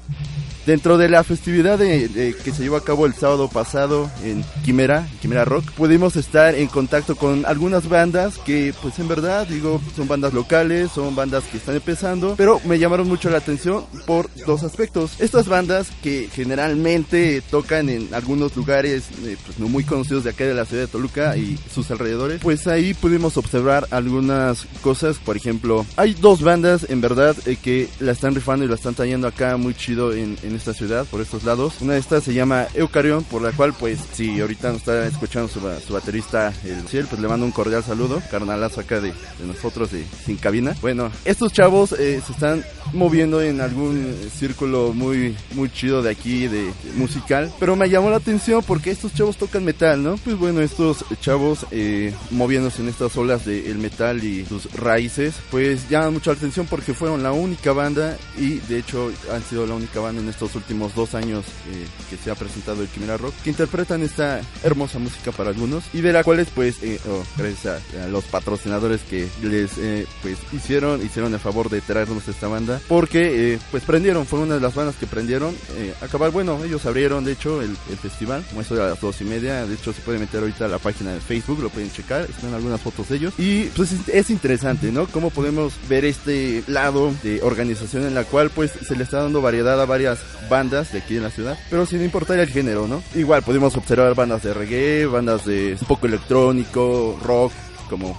Dentro 0.66 0.98
de 0.98 1.08
la 1.08 1.22
festividad 1.22 1.78
de- 1.78 2.08
de 2.08 2.34
que 2.34 2.50
se 2.52 2.64
llevó 2.64 2.74
a 2.74 2.82
cabo 2.84 3.06
el 3.06 3.14
sábado 3.14 3.48
pasado 3.48 4.10
en 4.24 4.44
Quimera, 4.64 5.06
Quimera 5.22 5.44
Rock, 5.44 5.70
pudimos 5.72 6.16
estar 6.16 6.56
en 6.56 6.66
contacto 6.66 7.14
con 7.14 7.46
algunas 7.56 7.88
bandas 7.88 8.36
que, 8.36 8.74
pues 8.82 8.98
en 8.98 9.08
verdad, 9.08 9.46
digo, 9.46 9.80
son 9.96 10.06
bandas 10.06 10.34
locales, 10.34 10.90
son 10.92 11.16
bandas 11.16 11.42
que 11.44 11.56
están 11.56 11.74
empezando, 11.74 12.34
pero 12.36 12.60
me 12.66 12.78
llamaron 12.78 13.08
mucho 13.08 13.30
la 13.30 13.38
atención 13.38 13.86
por 14.04 14.28
dos 14.46 14.62
aspectos. 14.62 15.18
Estas 15.20 15.48
bandas 15.48 15.88
que 16.02 16.28
generalmente 16.30 17.40
tocan 17.50 17.88
en 17.88 18.12
algunos 18.12 18.54
lugares 18.54 19.04
eh, 19.24 19.38
pues, 19.46 19.58
no 19.58 19.68
muy 19.68 19.84
conocidos 19.84 20.24
de 20.24 20.30
acá 20.30 20.44
de 20.44 20.52
la 20.52 20.66
ciudad 20.66 20.82
de 20.82 20.88
Toluca 20.88 21.34
y 21.38 21.58
sus 21.74 21.90
alrededores, 21.90 22.42
pues 22.42 22.66
ahí 22.66 22.92
pudimos 22.92 23.38
observar 23.38 23.88
algunas 23.90 24.66
cosas, 24.82 25.16
por 25.16 25.38
ejemplo, 25.38 25.86
hay 25.96 26.12
dos 26.12 26.42
bandas 26.42 26.84
en 26.90 27.00
verdad 27.00 27.34
eh, 27.46 27.56
que 27.56 27.88
la 28.00 28.12
están 28.12 28.34
rifando 28.34 28.66
y 28.66 28.68
la 28.68 28.74
están 28.74 28.94
trayendo 28.94 29.28
acá 29.28 29.56
muy 29.56 29.72
chido 29.72 30.12
en, 30.12 30.36
en 30.42 30.54
esta 30.54 30.74
ciudad, 30.74 31.06
por 31.06 31.22
estos 31.22 31.44
lados. 31.44 31.80
Una 31.80 31.94
de 31.94 32.00
estas 32.00 32.22
se 32.24 32.34
llama 32.34 32.66
Eucarión, 32.74 33.24
por 33.24 33.40
la 33.40 33.52
cual 33.52 33.72
pues 33.72 33.98
si 34.12 34.42
ahorita 34.42 34.68
nos 34.68 34.80
está 34.80 35.06
escuchando 35.06 35.48
su, 35.48 35.60
su 35.86 35.94
baterista 35.94 36.52
el 36.62 36.86
Ciel, 36.86 37.06
pues 37.08 37.22
le 37.22 37.28
mando 37.28 37.45
un 37.46 37.52
cordial 37.52 37.82
saludo, 37.82 38.22
carnalazo 38.30 38.80
acá 38.80 39.00
de, 39.00 39.08
de 39.08 39.46
nosotros 39.46 39.90
de 39.92 40.04
Sin 40.24 40.36
Cabina. 40.36 40.76
Bueno, 40.80 41.10
estos 41.24 41.52
chavos 41.52 41.92
eh, 41.92 42.20
se 42.24 42.32
están 42.32 42.64
moviendo 42.92 43.40
en 43.40 43.60
algún 43.60 44.14
círculo 44.36 44.92
muy, 44.92 45.36
muy 45.54 45.70
chido 45.70 46.02
de 46.02 46.10
aquí, 46.10 46.46
de, 46.48 46.64
de 46.64 46.92
musical, 46.94 47.52
pero 47.58 47.76
me 47.76 47.88
llamó 47.88 48.10
la 48.10 48.16
atención 48.16 48.62
porque 48.66 48.90
estos 48.90 49.14
chavos 49.14 49.36
tocan 49.36 49.64
metal, 49.64 50.02
¿no? 50.02 50.16
Pues 50.18 50.36
bueno, 50.36 50.60
estos 50.60 51.04
chavos 51.20 51.66
eh, 51.70 52.12
moviéndose 52.30 52.82
en 52.82 52.88
estas 52.88 53.16
olas 53.16 53.44
del 53.44 53.78
metal 53.78 54.22
y 54.24 54.44
sus 54.44 54.72
raíces, 54.74 55.34
pues 55.50 55.88
llaman 55.88 56.14
mucho 56.14 56.30
la 56.32 56.36
atención 56.36 56.66
porque 56.66 56.94
fueron 56.94 57.22
la 57.22 57.32
única 57.32 57.72
banda 57.72 58.16
y 58.38 58.58
de 58.68 58.78
hecho 58.78 59.12
han 59.32 59.42
sido 59.42 59.66
la 59.66 59.74
única 59.74 60.00
banda 60.00 60.20
en 60.20 60.28
estos 60.28 60.54
últimos 60.54 60.94
dos 60.94 61.14
años 61.14 61.44
eh, 61.70 61.86
que 62.10 62.16
se 62.16 62.30
ha 62.30 62.34
presentado 62.34 62.82
el 62.82 62.88
Quimera 62.88 63.16
Rock, 63.16 63.34
que 63.42 63.50
interpretan 63.50 64.02
esta 64.02 64.40
hermosa 64.62 64.98
música 64.98 65.32
para 65.32 65.50
algunos 65.50 65.84
y 65.92 66.00
de 66.00 66.12
la 66.12 66.24
cuales 66.24 66.48
pues 66.54 66.82
eh, 66.82 66.98
gracias 67.36 67.82
a, 67.94 68.04
a 68.04 68.08
los 68.08 68.24
patrocinadores 68.24 69.02
que 69.02 69.28
les 69.42 69.78
eh, 69.78 70.06
pues 70.22 70.38
hicieron 70.52 71.04
hicieron 71.04 71.32
el 71.34 71.40
favor 71.40 71.68
de 71.68 71.80
traernos 71.80 72.26
esta 72.28 72.48
banda 72.48 72.80
porque 72.88 73.54
eh, 73.54 73.58
pues 73.70 73.82
prendieron 73.84 74.26
fue 74.26 74.40
una 74.40 74.54
de 74.54 74.60
las 74.60 74.74
bandas 74.74 74.96
que 74.96 75.06
prendieron 75.06 75.54
eh, 75.76 75.94
acabar 76.00 76.30
bueno 76.30 76.62
ellos 76.64 76.84
abrieron 76.86 77.24
de 77.24 77.32
hecho 77.32 77.62
el, 77.62 77.76
el 77.90 77.96
festival 77.96 78.44
eso 78.58 78.74
de 78.74 78.82
las 78.82 79.00
dos 79.00 79.20
y 79.20 79.24
media 79.24 79.66
de 79.66 79.74
hecho 79.74 79.92
se 79.92 80.00
puede 80.02 80.18
meter 80.18 80.40
ahorita 80.40 80.64
a 80.64 80.68
la 80.68 80.78
página 80.78 81.12
de 81.12 81.20
Facebook 81.20 81.60
lo 81.62 81.70
pueden 81.70 81.90
checar 81.90 82.22
están 82.22 82.54
algunas 82.54 82.80
fotos 82.80 83.08
de 83.08 83.16
ellos 83.16 83.34
y 83.38 83.64
pues 83.76 83.92
es, 83.92 84.08
es 84.08 84.30
interesante 84.30 84.90
no 84.92 85.06
cómo 85.06 85.30
podemos 85.30 85.74
ver 85.88 86.04
este 86.04 86.62
lado 86.66 87.12
de 87.22 87.42
organización 87.42 88.06
en 88.06 88.14
la 88.14 88.24
cual 88.24 88.50
pues 88.50 88.72
se 88.72 88.96
le 88.96 89.04
está 89.04 89.22
dando 89.22 89.40
variedad 89.40 89.80
a 89.80 89.86
varias 89.86 90.18
bandas 90.48 90.92
de 90.92 90.98
aquí 90.98 91.16
en 91.16 91.22
la 91.22 91.30
ciudad 91.30 91.58
pero 91.70 91.86
sin 91.86 92.02
importar 92.02 92.38
el 92.38 92.48
género 92.48 92.86
no 92.88 93.02
igual 93.14 93.42
pudimos 93.42 93.76
observar 93.76 94.14
bandas 94.14 94.42
de 94.42 94.54
reggae 94.54 95.06
bandas 95.06 95.44
de 95.44 95.76
un 95.80 95.86
poco 95.86 96.06
electrónico 96.06 97.18
rock 97.26 97.52
como 97.90 98.16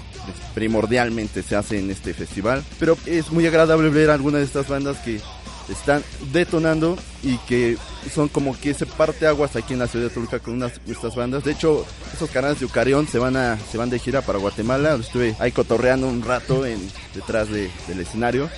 primordialmente 0.53 1.43
se 1.43 1.55
hace 1.55 1.79
en 1.79 1.89
este 1.91 2.13
festival. 2.13 2.63
Pero 2.79 2.97
es 3.05 3.31
muy 3.31 3.45
agradable 3.47 3.89
ver 3.89 4.09
algunas 4.09 4.39
de 4.41 4.45
estas 4.45 4.67
bandas 4.67 4.97
que 4.97 5.19
están 5.69 6.01
detonando 6.31 6.97
y 7.23 7.37
que 7.39 7.77
son 8.13 8.29
como 8.29 8.57
que 8.57 8.69
ese 8.69 8.85
parte 8.85 9.27
aguas 9.27 9.55
aquí 9.57 9.73
en 9.73 9.79
la 9.79 9.87
ciudad 9.87 10.07
de 10.07 10.13
Toluca 10.13 10.39
con 10.39 10.53
unas 10.53 10.73
estas 10.87 11.15
bandas. 11.15 11.43
De 11.43 11.51
hecho, 11.51 11.85
estos 12.13 12.29
canales 12.29 12.59
de 12.59 12.65
Eucarión 12.65 13.07
se 13.07 13.19
van 13.19 13.35
a 13.35 13.57
se 13.71 13.77
van 13.77 13.89
de 13.89 13.99
gira 13.99 14.21
para 14.21 14.39
Guatemala. 14.39 14.95
Estuve 14.95 15.35
ahí 15.39 15.51
cotorreando 15.51 16.07
un 16.07 16.21
rato 16.23 16.63
detrás 17.13 17.49
de- 17.49 17.69
del 17.87 17.99
escenario 17.99 18.49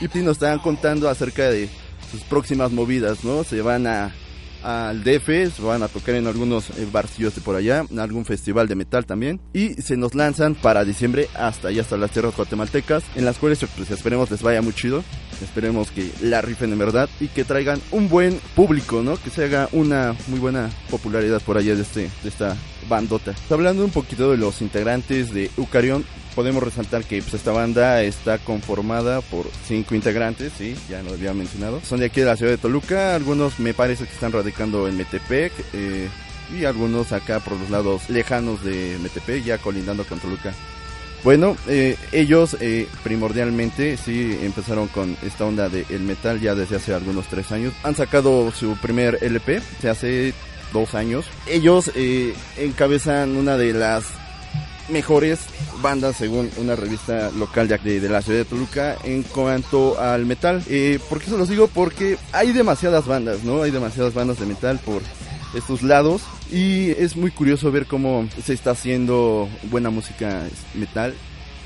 y 0.00 0.08
pues 0.08 0.22
nos 0.24 0.32
estaban 0.36 0.58
contando 0.58 1.08
acerca 1.08 1.48
de 1.50 1.68
sus 2.10 2.20
próximas 2.22 2.70
movidas, 2.72 3.24
¿no? 3.24 3.42
Se 3.44 3.62
van 3.62 3.86
a 3.86 4.14
al 4.62 5.02
DF, 5.02 5.54
se 5.54 5.62
van 5.62 5.82
a 5.82 5.88
tocar 5.88 6.14
en 6.14 6.26
algunos 6.26 6.70
eh, 6.70 6.86
barcillos 6.90 7.34
de 7.34 7.40
por 7.40 7.56
allá, 7.56 7.84
en 7.90 7.98
algún 7.98 8.24
festival 8.24 8.68
de 8.68 8.74
metal 8.74 9.06
también, 9.06 9.40
y 9.52 9.74
se 9.74 9.96
nos 9.96 10.14
lanzan 10.14 10.54
para 10.54 10.84
diciembre 10.84 11.28
hasta 11.34 11.68
allá, 11.68 11.82
hasta 11.82 11.96
las 11.96 12.10
tierras 12.10 12.36
guatemaltecas, 12.36 13.02
en 13.16 13.24
las 13.24 13.38
cuales 13.38 13.64
pues 13.76 13.90
esperemos 13.90 14.30
les 14.30 14.42
vaya 14.42 14.62
muy 14.62 14.72
chido, 14.72 15.02
esperemos 15.42 15.90
que 15.90 16.10
la 16.22 16.40
rifen 16.40 16.72
en 16.72 16.78
verdad 16.78 17.08
y 17.20 17.28
que 17.28 17.44
traigan 17.44 17.80
un 17.90 18.08
buen 18.08 18.40
público, 18.54 19.02
¿no? 19.02 19.16
Que 19.16 19.30
se 19.30 19.44
haga 19.44 19.68
una 19.72 20.14
muy 20.28 20.38
buena 20.38 20.70
popularidad 20.90 21.40
por 21.42 21.56
allá 21.56 21.74
de, 21.74 21.82
este, 21.82 22.10
de 22.22 22.28
esta 22.28 22.56
bandota. 22.88 23.34
Hablando 23.50 23.84
un 23.84 23.90
poquito 23.90 24.30
de 24.30 24.36
los 24.36 24.60
integrantes 24.62 25.32
de 25.32 25.50
Eucarión, 25.56 26.04
podemos 26.34 26.62
resaltar 26.62 27.04
que 27.04 27.22
pues, 27.22 27.34
esta 27.34 27.52
banda 27.52 28.02
está 28.02 28.38
conformada 28.38 29.20
por 29.20 29.46
cinco 29.66 29.94
integrantes, 29.94 30.52
sí, 30.56 30.76
ya 30.88 31.02
lo 31.02 31.12
había 31.12 31.32
mencionado. 31.34 31.80
Son 31.84 32.00
de 32.00 32.06
aquí 32.06 32.20
de 32.20 32.26
la 32.26 32.36
ciudad 32.36 32.52
de 32.52 32.58
Toluca, 32.58 33.14
algunos 33.14 33.58
me 33.58 33.74
parece 33.74 34.04
que 34.04 34.12
están 34.12 34.32
radicando 34.32 34.88
en 34.88 34.96
Metepec, 34.96 35.52
eh, 35.72 36.08
y 36.58 36.64
algunos 36.64 37.12
acá 37.12 37.40
por 37.40 37.58
los 37.58 37.70
lados 37.70 38.08
lejanos 38.10 38.64
de 38.64 38.96
Metepec, 39.00 39.44
ya 39.44 39.58
colindando 39.58 40.04
con 40.04 40.18
Toluca. 40.18 40.52
Bueno, 41.22 41.56
eh, 41.68 41.96
ellos 42.12 42.56
eh, 42.60 42.88
primordialmente 43.04 43.98
sí 43.98 44.38
empezaron 44.42 44.88
con 44.88 45.16
esta 45.22 45.44
onda 45.44 45.68
del 45.68 46.00
metal 46.00 46.40
ya 46.40 46.54
desde 46.54 46.76
hace 46.76 46.94
algunos 46.94 47.26
tres 47.26 47.52
años. 47.52 47.74
Han 47.82 47.94
sacado 47.94 48.50
su 48.52 48.74
primer 48.76 49.18
LP, 49.20 49.60
se 49.80 49.90
hace 49.90 50.32
dos 50.72 50.94
años. 50.94 51.26
Ellos 51.46 51.90
eh, 51.94 52.34
encabezan 52.56 53.36
una 53.36 53.58
de 53.58 53.74
las 53.74 54.04
mejores 54.90 55.40
bandas 55.82 56.16
según 56.16 56.50
una 56.56 56.76
revista 56.76 57.30
local 57.30 57.68
de, 57.68 58.00
de, 58.00 58.08
la 58.08 58.22
ciudad 58.22 58.40
de 58.40 58.44
Toluca 58.44 58.96
en 59.04 59.22
cuanto 59.22 59.98
al 60.00 60.26
metal. 60.26 60.62
Eh, 60.68 60.98
¿Por 61.08 61.20
qué 61.20 61.30
se 61.30 61.38
los 61.38 61.48
digo? 61.48 61.68
Porque 61.68 62.18
hay 62.32 62.52
demasiadas 62.52 63.06
bandas, 63.06 63.44
¿no? 63.44 63.62
Hay 63.62 63.70
demasiadas 63.70 64.14
bandas 64.14 64.38
de 64.38 64.46
metal 64.46 64.78
por 64.78 65.02
estos 65.54 65.82
lados 65.82 66.22
y 66.52 66.90
es 66.90 67.16
muy 67.16 67.30
curioso 67.30 67.70
ver 67.72 67.86
cómo 67.86 68.28
se 68.44 68.52
está 68.52 68.72
haciendo 68.72 69.48
buena 69.70 69.90
música 69.90 70.42
metal 70.74 71.14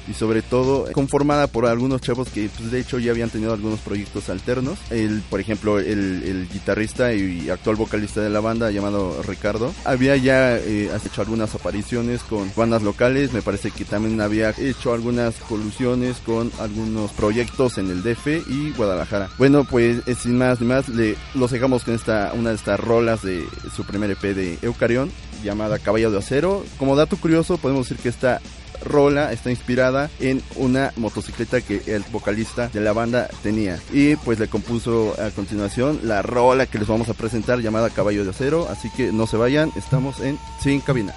y 0.09 0.15
sobre 0.15 0.43
todo 0.43 0.87
conformada 0.93 1.47
por 1.47 1.67
algunos 1.67 2.01
chavos 2.01 2.29
que 2.29 2.49
pues, 2.57 2.71
de 2.71 2.81
hecho 2.81 2.99
ya 2.99 3.11
habían 3.13 3.31
tenido 3.31 3.53
algunos 3.53 3.81
proyectos 3.81 4.29
alternos. 4.29 4.79
El, 4.91 5.23
por 5.23 5.41
ejemplo, 5.41 5.79
el, 5.79 6.23
el 6.25 6.49
guitarrista 6.53 7.13
y 7.15 7.49
actual 7.51 7.77
vocalista 7.77 8.21
de 8.21 8.31
la 8.31 8.41
banda 8.41 8.71
llamado 8.71 9.23
Ricardo 9.23 9.73
había 9.85 10.17
ya 10.17 10.57
eh, 10.57 10.91
hecho 11.05 11.23
algunas 11.23 11.55
apariciones 11.55 12.23
con 12.23 12.51
bandas 12.57 12.83
locales. 12.83 13.33
Me 13.33 13.43
parece 13.43 13.71
que 13.71 13.85
también 13.85 14.21
había 14.21 14.51
hecho 14.51 14.93
algunas 14.93 15.35
colusiones 15.37 16.19
con 16.19 16.51
algunos 16.61 17.13
proyectos 17.13 17.79
en 17.79 17.91
el 17.91 18.03
DF 18.03 18.49
y 18.49 18.73
Guadalajara. 18.77 19.31
Bueno, 19.39 19.65
pues 19.65 20.03
sin 20.19 20.39
más 20.39 20.61
ni 20.61 20.67
más, 20.67 20.89
le, 20.89 21.17
los 21.35 21.51
dejamos 21.51 21.85
con 21.85 21.95
esta 21.95 22.33
una 22.35 22.51
de 22.51 22.57
estas 22.57 22.81
rolas 22.81 23.23
de 23.23 23.45
su 23.75 23.85
primer 23.85 24.11
EP 24.11 24.23
de 24.23 24.59
Eucarión 24.63 25.11
llamada 25.43 25.79
Caballo 25.79 26.11
de 26.11 26.19
Acero. 26.19 26.65
Como 26.79 26.97
dato 26.97 27.17
curioso, 27.17 27.59
podemos 27.59 27.89
decir 27.89 28.03
que 28.03 28.09
esta 28.09 28.41
rola 28.85 29.33
está 29.33 29.51
inspirada 29.51 30.11
en 30.21 30.43
una 30.57 30.93
motocicleta 30.97 31.61
que 31.61 31.83
el 31.87 32.05
vocalista 32.13 32.69
de 32.69 32.81
la 32.81 32.93
banda 32.93 33.29
tenía. 33.43 33.79
Y 33.93 34.17
pues 34.17 34.39
le 34.39 34.49
compuso 34.49 35.15
a 35.21 35.31
continuación 35.31 36.01
la 36.05 36.23
rola 36.23 36.67
que 36.67 36.79
les 36.79 36.89
vamos 36.89 37.09
a 37.09 37.15
presentar 37.15 37.61
llamada 37.61 37.91
Caballo 37.91 38.25
de 38.25 38.31
Acero. 38.31 38.69
Así 38.69 38.91
que 38.91 39.13
no 39.13 39.27
se 39.27 39.37
vayan 39.37 39.73
estamos 39.77 40.21
en 40.21 40.39
Sin 40.61 40.81
Cabina. 40.81 41.15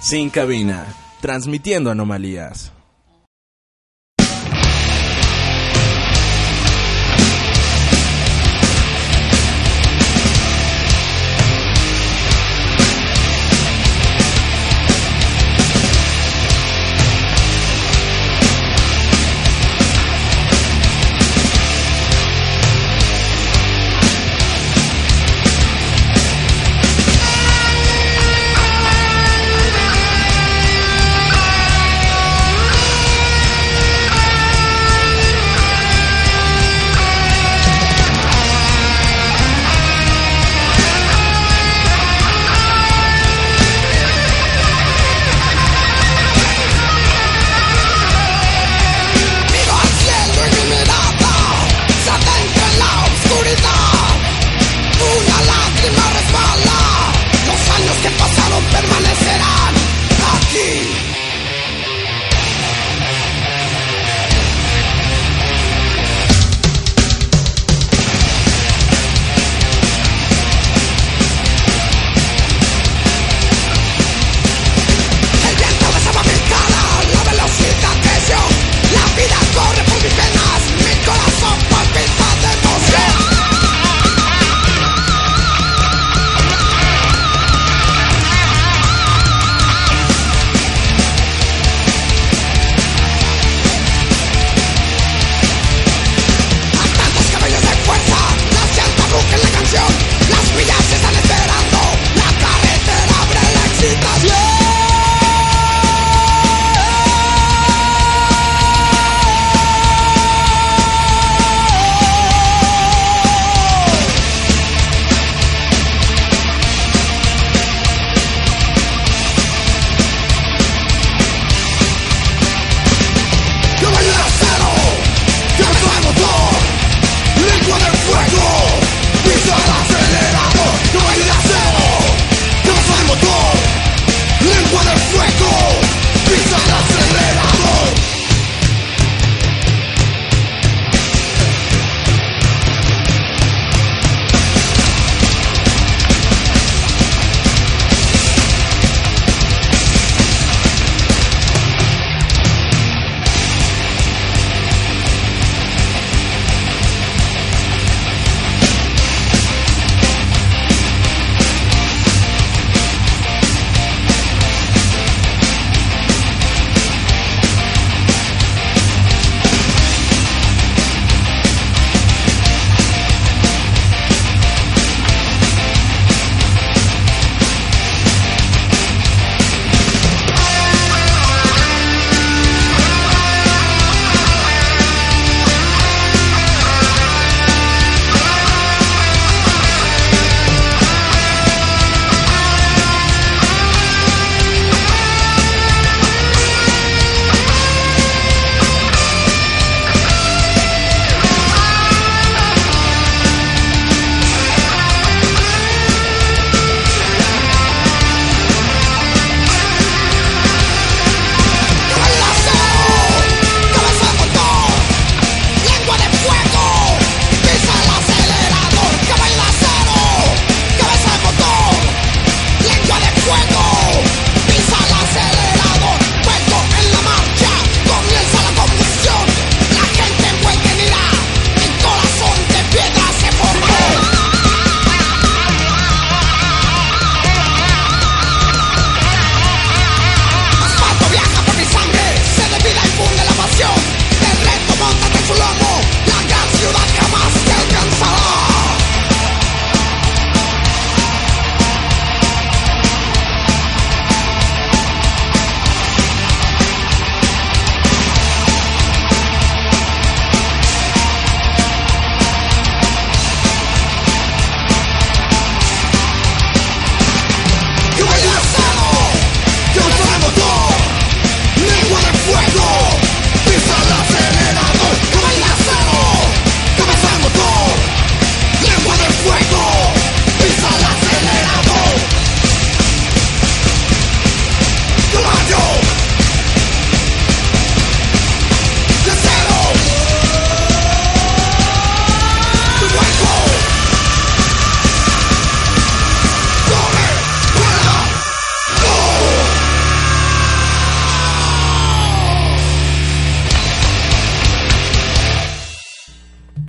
Sin 0.00 0.30
Cabina 0.30 0.86
transmitiendo 1.20 1.90
anomalías 1.90 2.72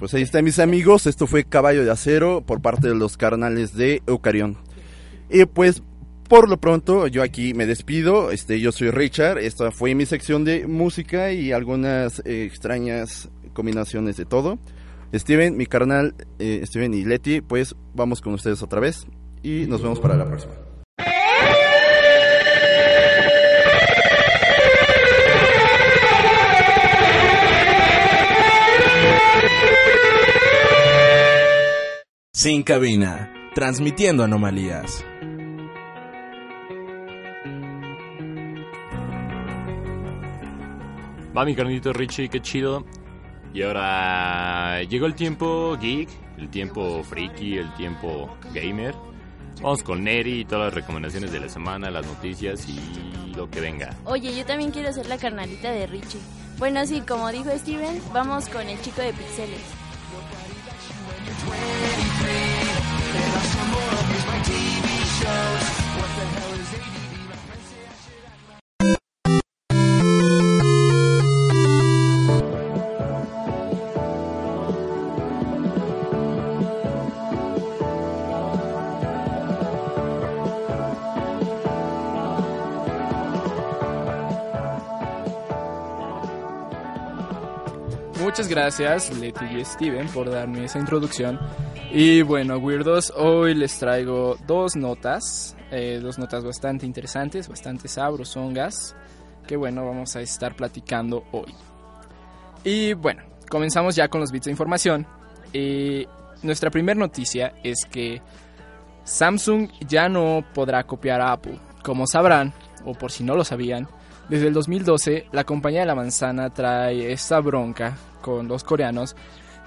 pues 0.08 0.14
ahí 0.14 0.22
están 0.22 0.46
mis 0.46 0.60
amigos. 0.60 1.06
Esto 1.06 1.28
fue 1.28 1.44
Caballo 1.44 1.84
de 1.84 1.92
Acero 1.92 2.40
por 2.40 2.62
parte 2.62 2.88
de 2.88 2.96
los 2.96 3.18
carnales 3.18 3.76
de 3.76 4.02
Eucarión. 4.08 4.58
Y 5.30 5.44
pues 5.44 5.84
por 6.30 6.48
lo 6.48 6.56
pronto 6.62 7.08
yo 7.08 7.22
aquí 7.22 7.54
me 7.54 7.66
despido. 7.66 8.32
Este, 8.32 8.62
yo 8.62 8.72
soy 8.72 8.90
Richard. 8.90 9.38
Esta 9.40 9.70
fue 9.70 9.96
mi 9.96 10.06
sección 10.06 10.46
de 10.46 10.66
música 10.66 11.34
y 11.34 11.52
algunas 11.52 12.20
eh, 12.20 12.46
extrañas 12.46 13.28
combinaciones 13.52 14.16
de 14.16 14.24
todo. 14.24 14.60
Steven, 15.14 15.58
mi 15.58 15.66
carnal, 15.66 16.16
eh, 16.40 16.64
Steven 16.66 16.94
y 16.94 17.04
Leti, 17.04 17.42
pues 17.42 17.76
vamos 17.94 18.22
con 18.22 18.34
ustedes 18.34 18.64
otra 18.64 18.80
vez 18.80 19.08
y 19.44 19.66
nos 19.68 19.82
vemos 19.82 20.00
para 20.00 20.16
la 20.16 20.26
próxima. 20.26 20.54
Sin 32.38 32.62
cabina, 32.62 33.34
transmitiendo 33.56 34.24
anomalías. 34.24 35.04
Va 41.36 41.46
mi 41.46 41.56
carnito 41.56 41.92
Richie, 41.94 42.30
qué 42.30 42.40
chido. 42.40 42.86
Y 43.56 43.64
ahora 43.64 44.84
llegó 44.84 45.08
el 45.08 45.16
tiempo 45.16 45.76
geek, 45.82 46.10
el 46.38 46.52
tiempo 46.52 47.02
freaky, 47.02 47.58
el 47.58 47.74
tiempo 47.74 48.38
gamer. 48.54 48.94
Vamos 49.60 49.82
con 49.82 50.04
Neri 50.04 50.42
y 50.42 50.46
todas 50.46 50.66
las 50.66 50.74
recomendaciones 50.76 51.32
de 51.32 51.40
la 51.40 51.50
semana, 51.50 51.90
las 51.90 52.06
noticias 52.06 52.70
y 52.70 53.34
lo 53.36 53.50
que 53.50 53.62
venga. 53.62 53.98
Oye, 54.06 54.38
yo 54.38 54.46
también 54.46 54.70
quiero 54.70 54.94
ser 54.94 55.08
la 55.08 55.18
carnalita 55.18 55.72
de 55.72 55.88
Richie. 55.88 56.20
Bueno, 56.60 56.86
sí, 56.86 57.02
como 57.02 57.32
dijo 57.32 57.50
Steven, 57.58 58.00
vamos 58.14 58.48
con 58.48 58.70
el 58.70 58.80
chico 58.82 59.02
de 59.02 59.12
pixeles. 59.14 59.88
Muchas 65.28 65.77
gracias, 88.58 89.16
Leti 89.16 89.46
y 89.46 89.64
Steven, 89.64 90.08
por 90.08 90.32
darme 90.32 90.66
esa 90.66 90.80
introducción. 90.80 91.40
Y 91.92 92.24
bueno, 92.24 92.58
Weirdos, 92.58 93.14
hoy 93.16 93.54
les 93.54 93.78
traigo 93.78 94.36
dos 94.48 94.76
notas, 94.76 95.56
eh, 95.70 96.00
dos 96.02 96.18
notas 96.18 96.44
bastante 96.44 96.84
interesantes, 96.88 97.48
bastante 97.48 97.88
sabrosongas, 97.88 98.96
que 99.46 99.56
bueno, 99.56 99.86
vamos 99.86 100.16
a 100.16 100.22
estar 100.22 100.56
platicando 100.56 101.24
hoy. 101.32 101.54
Y 102.64 102.94
bueno, 102.94 103.22
comenzamos 103.48 103.96
ya 103.96 104.08
con 104.08 104.22
los 104.22 104.32
bits 104.32 104.46
de 104.46 104.52
información. 104.52 105.06
Nuestra 106.42 106.72
primera 106.72 107.00
noticia 107.00 107.54
es 107.64 107.86
que 107.86 108.24
Samsung 109.04 109.70
ya 109.88 110.10
no 110.10 110.44
podrá 110.56 110.84
copiar 110.84 111.22
a 111.22 111.34
Apple. 111.34 111.60
Como 111.84 112.08
sabrán, 112.08 112.54
o 112.86 112.94
por 112.94 113.12
si 113.12 113.24
no 113.24 113.36
lo 113.36 113.44
sabían, 113.44 113.88
desde 114.30 114.48
el 114.48 114.54
2012 114.54 115.28
la 115.32 115.44
compañía 115.44 115.82
de 115.82 115.86
la 115.86 115.96
manzana 115.96 116.50
trae 116.50 117.12
esta 117.12 117.40
bronca 117.40 117.98
con 118.22 118.48
los 118.48 118.64
coreanos, 118.64 119.16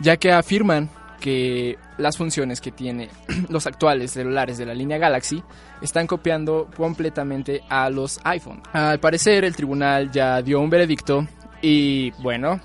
ya 0.01 0.17
que 0.17 0.33
afirman 0.33 0.91
que 1.21 1.79
las 1.99 2.17
funciones 2.17 2.61
que 2.61 2.73
tiene 2.73 3.11
los 3.49 3.67
actuales 3.67 4.11
celulares 4.13 4.59
de 4.59 4.67
la 4.67 4.75
línea 4.75 4.99
Galaxy 4.99 5.43
están 5.81 6.07
copiando 6.07 6.69
completamente 6.77 7.63
a 7.69 7.91
los 7.91 8.19
iPhone. 8.25 8.63
Al 8.73 8.99
parecer 8.99 9.45
el 9.45 9.55
tribunal 9.55 10.11
ya 10.11 10.43
dio 10.43 10.61
un 10.61 10.71
veredicto 10.71 11.27
y 11.63 12.11
bueno, 12.23 12.61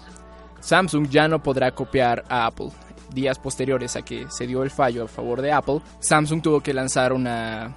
Samsung 0.62 1.10
ya 1.10 1.28
no 1.28 1.44
podrá 1.44 1.72
copiar 1.72 2.24
a 2.30 2.48
Apple. 2.48 2.70
Días 3.14 3.40
posteriores 3.40 3.96
a 3.96 4.02
que 4.02 4.26
se 4.30 4.48
dio 4.48 4.64
el 4.64 4.72
fallo 4.72 5.06
a 5.06 5.08
favor 5.08 5.42
de 5.42 5.52
Apple, 5.52 5.82
Samsung 6.00 6.42
tuvo 6.42 6.62
que 6.62 6.74
lanzar 6.74 7.14
una, 7.14 7.76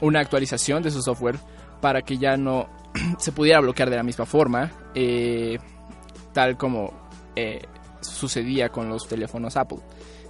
una 0.00 0.20
actualización 0.20 0.82
de 0.82 0.90
su 0.90 1.02
software 1.02 1.38
para 1.80 2.02
que 2.02 2.18
ya 2.18 2.36
no 2.36 2.68
se 3.18 3.32
pudiera 3.32 3.60
bloquear 3.60 3.90
de 3.90 3.96
la 3.96 4.02
misma 4.02 4.26
forma, 4.26 4.70
eh, 4.94 5.58
tal 6.32 6.56
como 6.56 6.92
eh, 7.34 7.62
sucedía 8.00 8.68
con 8.68 8.88
los 8.88 9.06
teléfonos 9.06 9.56
Apple, 9.56 9.78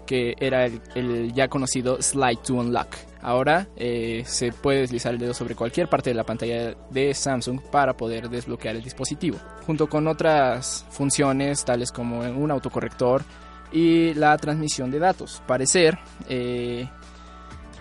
que 0.06 0.34
era 0.38 0.66
el, 0.66 1.32
ya 1.32 1.48
conocido 1.48 2.00
Slide 2.00 2.40
to 2.44 2.54
Unlock. 2.54 2.96
Ahora 3.20 3.66
eh, 3.76 4.22
se 4.26 4.52
puede 4.52 4.82
deslizar 4.82 5.12
el 5.12 5.18
dedo 5.18 5.34
sobre 5.34 5.56
cualquier 5.56 5.88
parte 5.88 6.10
de 6.10 6.14
la 6.14 6.22
pantalla 6.24 6.76
de 6.90 7.12
Samsung 7.12 7.60
para 7.70 7.96
poder 7.96 8.30
desbloquear 8.30 8.76
el 8.76 8.82
dispositivo, 8.82 9.38
junto 9.66 9.88
con 9.88 10.06
otras 10.06 10.86
funciones 10.90 11.64
tales 11.64 11.90
como 11.90 12.20
un 12.20 12.50
autocorrector 12.50 13.22
y 13.72 14.14
la 14.14 14.36
transmisión 14.38 14.90
de 14.92 15.00
datos. 15.00 15.42
Parecer, 15.48 15.98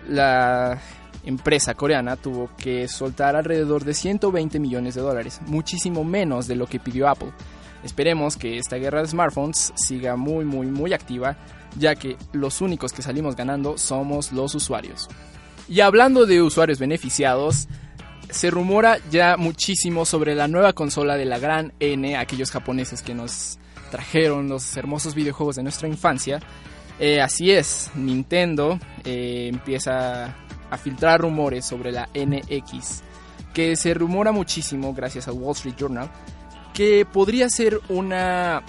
la 0.10 0.82
empresa 1.28 1.74
coreana 1.74 2.16
tuvo 2.16 2.50
que 2.58 2.88
soltar 2.88 3.36
alrededor 3.36 3.84
de 3.84 3.94
120 3.94 4.60
millones 4.60 4.96
de 4.96 5.02
dólares, 5.02 5.42
muchísimo 5.46 6.06
menos 6.06 6.48
de 6.48 6.56
lo 6.56 6.68
que 6.68 6.80
pidió 6.80 7.10
Apple. 7.10 7.34
Esperemos 7.84 8.38
que 8.38 8.58
esta 8.58 8.78
guerra 8.78 9.02
de 9.02 9.10
smartphones 9.10 9.74
siga 9.76 10.16
muy 10.16 10.46
muy 10.46 10.68
muy 10.68 10.94
activa, 10.94 11.38
ya 11.78 11.96
que 11.96 12.16
los 12.32 12.62
únicos 12.62 12.94
que 12.94 13.02
salimos 13.02 13.36
ganando 13.36 13.78
somos 13.78 14.32
los 14.32 14.56
usuarios. 14.56 15.10
Y 15.68 15.82
hablando 15.82 16.26
de 16.26 16.42
usuarios 16.42 16.80
beneficiados, 16.80 17.68
se 18.30 18.50
rumora 18.50 18.98
ya 19.12 19.36
muchísimo 19.36 20.06
sobre 20.06 20.34
la 20.34 20.48
nueva 20.48 20.72
consola 20.72 21.18
de 21.18 21.26
la 21.26 21.40
gran 21.40 21.74
N, 21.80 22.16
aquellos 22.16 22.52
japoneses 22.52 23.02
que 23.02 23.14
nos 23.14 23.60
trajeron 23.92 24.48
los 24.48 24.78
hermosos 24.78 25.14
videojuegos 25.14 25.58
de 25.58 25.64
nuestra 25.64 25.90
infancia. 25.90 26.40
Eh, 27.00 27.22
así 27.22 27.52
es, 27.52 27.92
Nintendo 27.96 28.80
eh, 29.04 29.50
empieza 29.50 30.36
a 30.70 30.78
filtrar 30.78 31.22
rumores 31.22 31.66
sobre 31.66 31.92
la 31.92 32.10
NX, 32.14 33.04
que 33.54 33.76
se 33.76 33.94
rumora 33.94 34.32
muchísimo 34.32 34.94
gracias 34.94 35.28
al 35.28 35.36
Wall 35.36 35.56
Street 35.56 35.76
Journal, 35.78 36.10
que 36.74 37.06
podría 37.06 37.50
ser 37.50 37.80
una, 37.90 38.62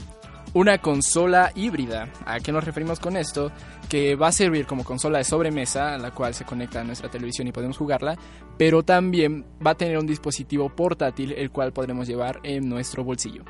una 0.54 0.78
consola 0.78 1.52
híbrida. 1.54 2.08
¿A 2.24 2.40
qué 2.40 2.52
nos 2.52 2.64
referimos 2.64 3.00
con 3.00 3.16
esto? 3.16 3.52
Que 3.88 4.16
va 4.16 4.28
a 4.28 4.32
servir 4.32 4.66
como 4.66 4.84
consola 4.84 5.18
de 5.18 5.24
sobremesa, 5.24 5.94
a 5.94 5.98
la 5.98 6.12
cual 6.12 6.34
se 6.34 6.44
conecta 6.44 6.80
a 6.80 6.84
nuestra 6.84 7.10
televisión 7.10 7.48
y 7.48 7.52
podemos 7.52 7.76
jugarla, 7.76 8.16
pero 8.56 8.82
también 8.82 9.44
va 9.64 9.72
a 9.72 9.76
tener 9.76 9.98
un 9.98 10.06
dispositivo 10.06 10.68
portátil, 10.68 11.32
el 11.32 11.50
cual 11.50 11.72
podremos 11.72 12.08
llevar 12.08 12.40
en 12.42 12.68
nuestro 12.68 13.04
bolsillo. 13.04 13.44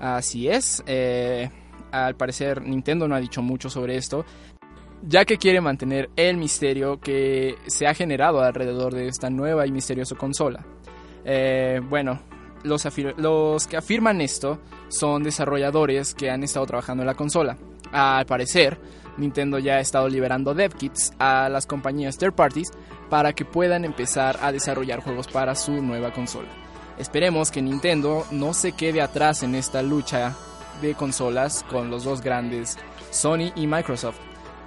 Así 0.00 0.48
es, 0.48 0.82
eh, 0.86 1.50
al 1.92 2.16
parecer 2.16 2.62
Nintendo 2.62 3.06
no 3.06 3.14
ha 3.14 3.20
dicho 3.20 3.40
mucho 3.40 3.70
sobre 3.70 3.96
esto, 3.96 4.24
ya 5.06 5.24
que 5.24 5.36
quiere 5.36 5.60
mantener 5.60 6.10
el 6.16 6.36
misterio 6.36 6.98
que 6.98 7.56
se 7.66 7.86
ha 7.86 7.94
generado 7.94 8.40
alrededor 8.40 8.94
de 8.94 9.08
esta 9.08 9.30
nueva 9.30 9.66
y 9.66 9.72
misteriosa 9.72 10.14
consola. 10.16 10.64
Eh, 11.24 11.80
bueno, 11.88 12.20
los, 12.62 12.86
los, 13.16 13.66
que 13.66 13.76
afirman 13.76 14.20
esto 14.20 14.60
son 14.88 15.22
desarrolladores 15.22 16.14
que 16.14 16.30
han 16.30 16.42
estado 16.42 16.66
trabajando 16.66 17.02
en 17.02 17.08
la 17.08 17.14
consola. 17.14 17.56
Al 17.92 18.26
parecer, 18.26 18.78
Nintendo 19.16 19.58
ya 19.58 19.74
ha 19.74 19.80
estado 19.80 20.08
liberando 20.08 20.54
dev 20.54 20.74
kits 20.74 21.12
a 21.18 21.48
las 21.48 21.66
compañías 21.66 22.18
third 22.18 22.34
parties 22.34 22.70
para 23.10 23.32
que 23.32 23.44
puedan 23.44 23.84
empezar 23.84 24.38
a 24.42 24.52
desarrollar 24.52 25.00
juegos 25.00 25.28
para 25.28 25.54
su 25.54 25.82
nueva 25.82 26.12
consola. 26.12 26.48
Esperemos 26.98 27.50
que 27.50 27.62
Nintendo 27.62 28.24
no 28.30 28.54
se 28.54 28.72
quede 28.72 29.02
atrás 29.02 29.42
en 29.42 29.54
esta 29.54 29.82
lucha 29.82 30.34
de 30.80 30.94
consolas 30.94 31.64
con 31.70 31.90
los 31.90 32.04
dos 32.04 32.22
grandes, 32.22 32.78
Sony 33.10 33.52
y 33.54 33.66
Microsoft, 33.66 34.18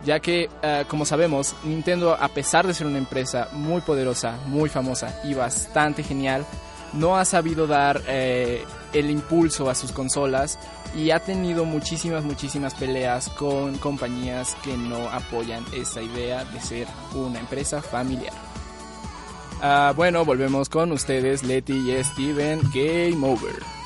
ya 0.06 0.20
que, 0.20 0.50
uh, 0.64 0.88
como 0.88 1.06
sabemos, 1.06 1.56
Nintendo, 1.64 2.16
a 2.20 2.28
pesar 2.30 2.68
de 2.68 2.74
ser 2.74 2.88
una 2.88 2.98
empresa 2.98 3.50
muy 3.54 3.82
poderosa, 3.82 4.38
muy 4.48 4.70
famosa 4.70 5.20
y 5.24 5.34
bastante 5.34 6.04
genial, 6.04 6.46
no 6.94 7.18
ha 7.18 7.26
sabido 7.26 7.68
dar 7.68 8.02
eh, 8.08 8.64
el 8.94 9.10
impulso 9.10 9.70
a 9.70 9.76
sus 9.76 9.92
consolas 9.92 10.58
y 10.96 11.12
ha 11.12 11.20
tenido 11.20 11.66
muchísimas, 11.66 12.24
muchísimas 12.24 12.74
peleas 12.74 13.30
con 13.30 13.78
compañías 13.78 14.56
que 14.64 14.78
no 14.78 15.10
apoyan 15.10 15.66
esa 15.74 16.02
idea 16.02 16.46
de 16.46 16.62
ser 16.62 16.88
una 17.14 17.40
empresa 17.40 17.82
familiar. 17.82 18.34
Uh, 19.62 19.94
bueno, 19.96 20.24
volvemos 20.24 20.70
con 20.70 20.92
ustedes, 20.92 21.44
Leti 21.44 21.92
y 21.92 22.04
Steven. 22.04 22.62
Game 22.74 23.26
over. 23.26 23.77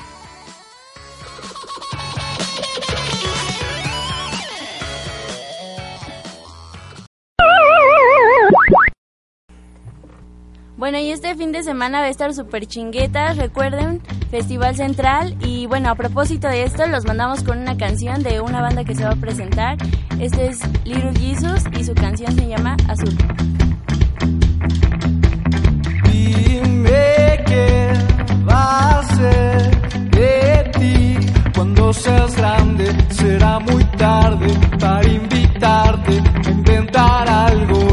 Bueno, 10.82 10.98
y 10.98 11.12
este 11.12 11.36
fin 11.36 11.52
de 11.52 11.62
semana 11.62 12.00
va 12.00 12.06
a 12.06 12.08
estar 12.08 12.34
super 12.34 12.66
chinguetas, 12.66 13.36
recuerden, 13.36 14.02
Festival 14.32 14.74
Central. 14.74 15.36
Y 15.38 15.66
bueno, 15.66 15.88
a 15.88 15.94
propósito 15.94 16.48
de 16.48 16.64
esto, 16.64 16.84
los 16.88 17.04
mandamos 17.04 17.44
con 17.44 17.60
una 17.60 17.76
canción 17.76 18.24
de 18.24 18.40
una 18.40 18.60
banda 18.60 18.82
que 18.82 18.96
se 18.96 19.04
va 19.04 19.12
a 19.12 19.14
presentar. 19.14 19.76
Este 20.18 20.48
es 20.48 20.58
Little 20.84 21.12
Jesus 21.16 21.62
y 21.78 21.84
su 21.84 21.94
canción 21.94 22.34
se 22.34 22.48
llama 22.48 22.76
Azul. 22.88 23.16
Dime 26.10 27.44
qué 27.46 27.92
va 28.50 28.98
a 28.98 29.02
ser 29.14 30.10
de 30.10 30.70
ti 30.80 31.16
cuando 31.54 31.92
seas 31.92 32.34
grande. 32.34 32.92
Será 33.10 33.60
muy 33.60 33.84
tarde 33.84 34.52
para 34.80 35.08
invitarte 35.08 36.20
a 36.44 36.50
inventar 36.50 37.28
algo 37.28 37.91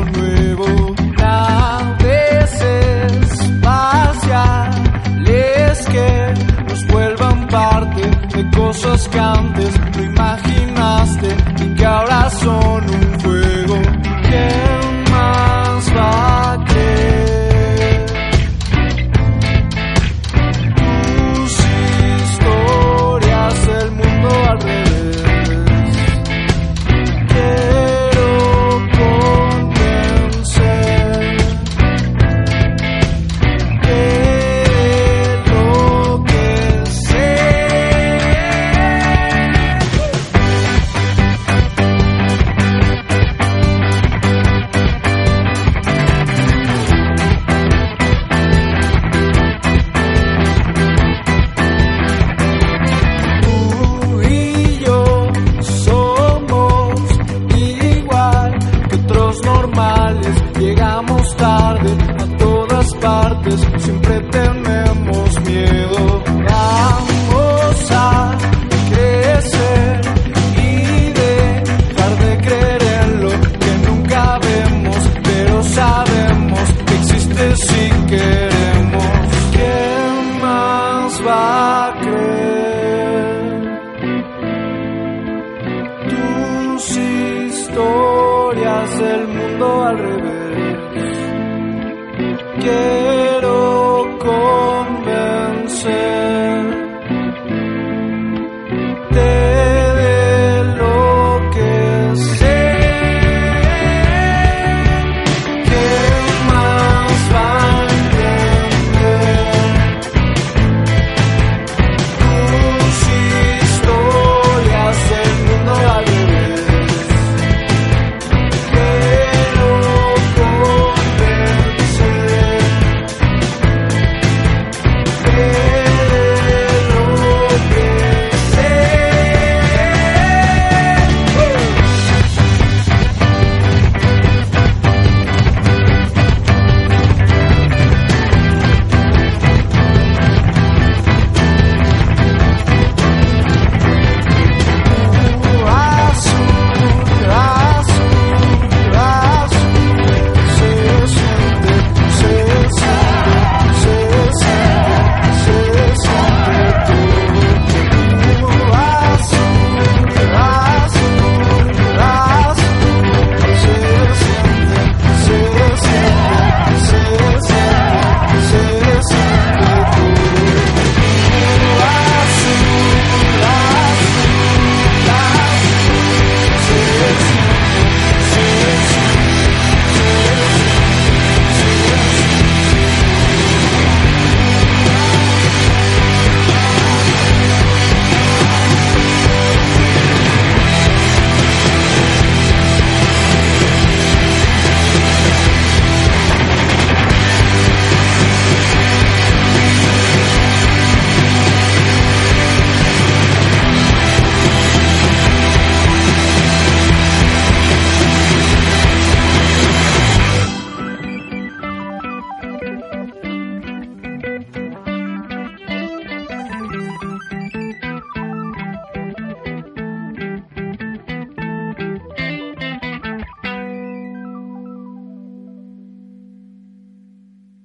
say 95.81 96.18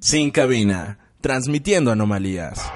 Sin 0.04 0.30
cabina, 0.30 0.98
transmitiendo 1.22 1.90
anomalías. 1.90 2.70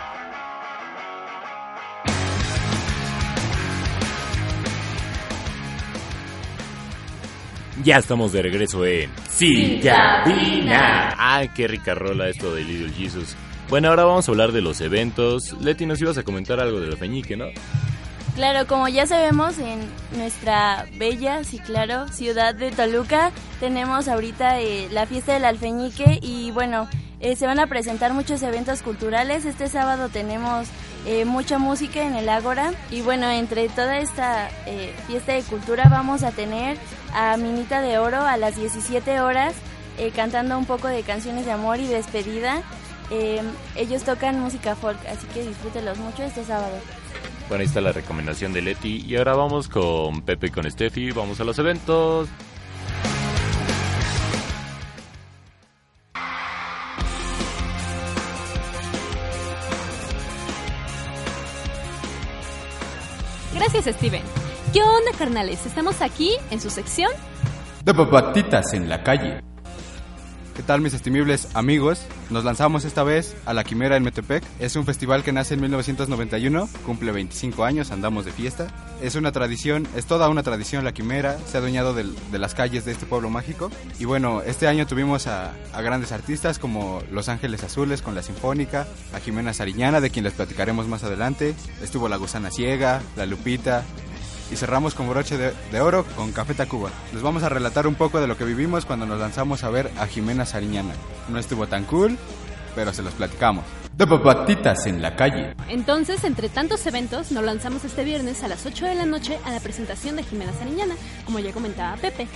Ya 7.85 7.99
estamos 7.99 8.33
de 8.33 8.41
regreso 8.41 8.87
en 8.87 9.11
Sin 9.29 9.79
Cabina. 9.83 11.14
Ay, 11.19 11.51
qué 11.55 11.69
rica 11.69 11.95
rola 11.95 12.31
esto 12.31 12.55
de 12.55 12.64
Little 12.64 12.95
Jesus. 12.95 13.37
Bueno, 13.69 13.88
ahora 13.88 14.05
vamos 14.05 14.27
a 14.27 14.33
hablar 14.33 14.53
de 14.53 14.62
los 14.62 14.81
eventos. 14.81 15.53
Leti, 15.61 15.85
nos 15.85 16.01
ibas 16.01 16.17
a 16.17 16.23
comentar 16.23 16.59
algo 16.61 16.81
del 16.81 16.97
Feñique, 16.97 17.37
¿no? 17.37 17.49
Claro, 18.37 18.67
como 18.67 18.88
ya 18.88 19.07
sabemos, 19.07 19.59
en 19.59 19.81
nuestra 20.17 20.87
bella, 20.97 21.45
sí 21.45 21.59
claro, 21.59 22.09
ciudad 22.09 22.55
de 22.55 22.71
Toluca, 22.71 23.33
tenemos 23.61 24.09
ahorita 24.09 24.61
eh, 24.61 24.89
la 24.93 25.05
fiesta 25.05 25.35
del 25.35 25.45
alfeñique 25.45 26.20
y 26.22 26.53
bueno, 26.53 26.89
eh, 27.21 27.37
se 27.37 27.47
van 27.47 27.59
a 27.59 27.66
presentar 27.66 28.14
muchos 28.14 28.43
eventos 28.43 28.83
culturales. 28.83 29.45
Este 29.45 29.69
sábado 29.69 30.09
tenemos 30.09 30.69
eh, 31.07 31.25
mucha 31.25 31.59
música 31.59 32.03
en 32.03 32.14
el 32.14 32.29
Ágora 32.29 32.73
y 32.91 33.01
bueno, 33.01 33.29
entre 33.29 33.69
toda 33.69 33.99
esta 33.99 34.49
eh, 34.66 34.93
fiesta 35.07 35.33
de 35.33 35.43
cultura 35.43 35.89
vamos 35.89 36.23
a 36.23 36.31
tener 36.31 36.77
a 37.14 37.37
Minita 37.37 37.81
de 37.81 37.99
Oro 37.99 38.23
a 38.23 38.37
las 38.37 38.57
17 38.57 39.21
horas 39.21 39.55
cantando 40.14 40.57
un 40.57 40.64
poco 40.64 40.87
de 40.87 41.03
canciones 41.03 41.45
de 41.45 41.51
amor 41.51 41.81
y 41.81 41.89
despedida. 41.89 42.62
Ellos 43.75 44.05
tocan 44.05 44.39
música 44.39 44.77
folk, 44.77 44.99
así 45.09 45.27
que 45.35 45.43
disfrútenlos 45.43 45.99
mucho 45.99 46.23
este 46.23 46.45
sábado. 46.45 46.77
Bueno, 47.49 47.62
ahí 47.62 47.66
está 47.66 47.81
la 47.81 47.93
recomendación 47.93 48.53
de 48.53 48.62
Leti. 48.62 49.05
Y 49.07 49.16
ahora 49.16 49.35
vamos 49.35 49.69
con 49.69 50.23
Pepe 50.23 50.49
y 50.49 50.51
con 50.51 50.71
Steffi. 50.71 51.11
Vamos 51.11 51.41
a 51.41 51.45
los 51.45 51.59
eventos. 51.59 52.29
Steven. 63.93 64.22
¿Qué 64.72 64.82
onda, 64.82 65.12
carnales? 65.18 65.64
Estamos 65.66 66.03
aquí 66.03 66.32
en 66.51 66.61
su 66.61 66.70
sección. 66.70 67.11
De 67.84 67.95
papatitas 67.95 68.72
en 68.74 68.89
la 68.89 69.03
calle. 69.03 69.41
¿Qué 70.59 70.64
tal 70.64 70.80
mis 70.80 70.92
estimibles 70.92 71.46
amigos? 71.54 72.02
Nos 72.30 72.44
lanzamos 72.44 72.84
esta 72.84 73.04
vez 73.04 73.36
a 73.46 73.54
La 73.54 73.62
Quimera 73.62 73.96
en 73.96 74.02
Metepec. 74.02 74.42
Es 74.59 74.74
un 74.74 74.84
festival 74.84 75.22
que 75.22 75.30
nace 75.32 75.54
en 75.54 75.61
1991, 75.61 76.68
cumple 76.84 77.12
25 77.12 77.64
años, 77.64 77.92
andamos 77.92 78.24
de 78.24 78.32
fiesta. 78.32 78.66
Es 79.00 79.14
una 79.14 79.30
tradición, 79.30 79.86
es 79.94 80.06
toda 80.06 80.28
una 80.28 80.42
tradición 80.42 80.84
La 80.84 80.92
Quimera, 80.92 81.38
se 81.46 81.56
ha 81.56 81.61
adueñado 81.61 81.94
del- 81.94 82.14
de 82.32 82.38
las 82.40 82.56
calles 82.56 82.84
de 82.84 82.90
este 82.90 83.06
pueblo 83.06 83.30
mágico. 83.30 83.70
Y 84.00 84.04
bueno, 84.04 84.42
este 84.42 84.66
año 84.66 84.84
tuvimos 84.88 85.28
a, 85.28 85.52
a 85.72 85.80
grandes 85.80 86.11
artistas 86.11 86.59
como 86.59 87.02
Los 87.12 87.28
Ángeles 87.28 87.62
Azules 87.62 88.02
con 88.02 88.16
la 88.16 88.24
Sinfónica, 88.24 88.88
a 89.14 89.20
Jimena 89.20 89.54
Sariñana, 89.54 90.00
de 90.00 90.11
quien 90.11 90.24
les 90.24 90.34
platicaremos 90.34 90.88
más 90.88 91.04
adelante. 91.04 91.54
Estuvo 91.84 92.09
La 92.09 92.16
Gusana 92.16 92.50
Ciega, 92.50 93.00
La 93.16 93.26
Lupita, 93.26 93.84
y 94.51 94.57
cerramos 94.57 94.94
con 94.94 95.09
broche 95.09 95.36
de, 95.36 95.80
oro 95.80 96.05
con 96.16 96.32
Café 96.32 96.55
Tacuba. 96.55 96.90
Les 97.12 97.22
vamos 97.22 97.42
a 97.42 97.49
relatar 97.49 97.86
un 97.86 97.94
poco 97.94 98.20
de 98.20 98.26
lo 98.26 98.36
que 98.36 98.44
vivimos 98.44 98.86
cuando 98.86 99.07
nos 99.07 99.20
lanzamos 99.20 99.64
a 99.64 99.70
ver 99.70 99.90
a 99.99 100.07
Jimena 100.07 100.46
Sariñana. 100.46 100.94
No 101.28 101.38
estuvo 101.38 101.66
tan 101.66 101.84
cool, 101.84 102.18
pero 102.74 102.92
se 102.92 103.03
los 103.03 103.14
platicamos. 103.14 103.64
De 103.96 104.07
papatitas 104.07 104.86
en 104.86 105.03
la 105.03 105.16
calle. 105.16 105.55
Entonces, 105.68 106.22
entre 106.22 106.49
tantos 106.49 106.86
eventos, 106.86 107.32
nos 107.32 107.42
lanzamos 107.42 107.84
este 107.84 108.05
viernes 108.05 108.44
a 108.44 108.49
las 108.49 108.64
8 108.64 108.86
de 108.86 108.94
la 108.94 109.07
noche 109.07 109.38
a 109.44 109.51
la 109.51 109.59
presentación 109.59 110.14
de 110.16 110.22
Jimena 110.22 110.53
Sariñana, 110.53 110.94
como 111.26 111.40
ya 111.40 111.53
comentaba 111.53 111.96
Pepe. 111.96 112.28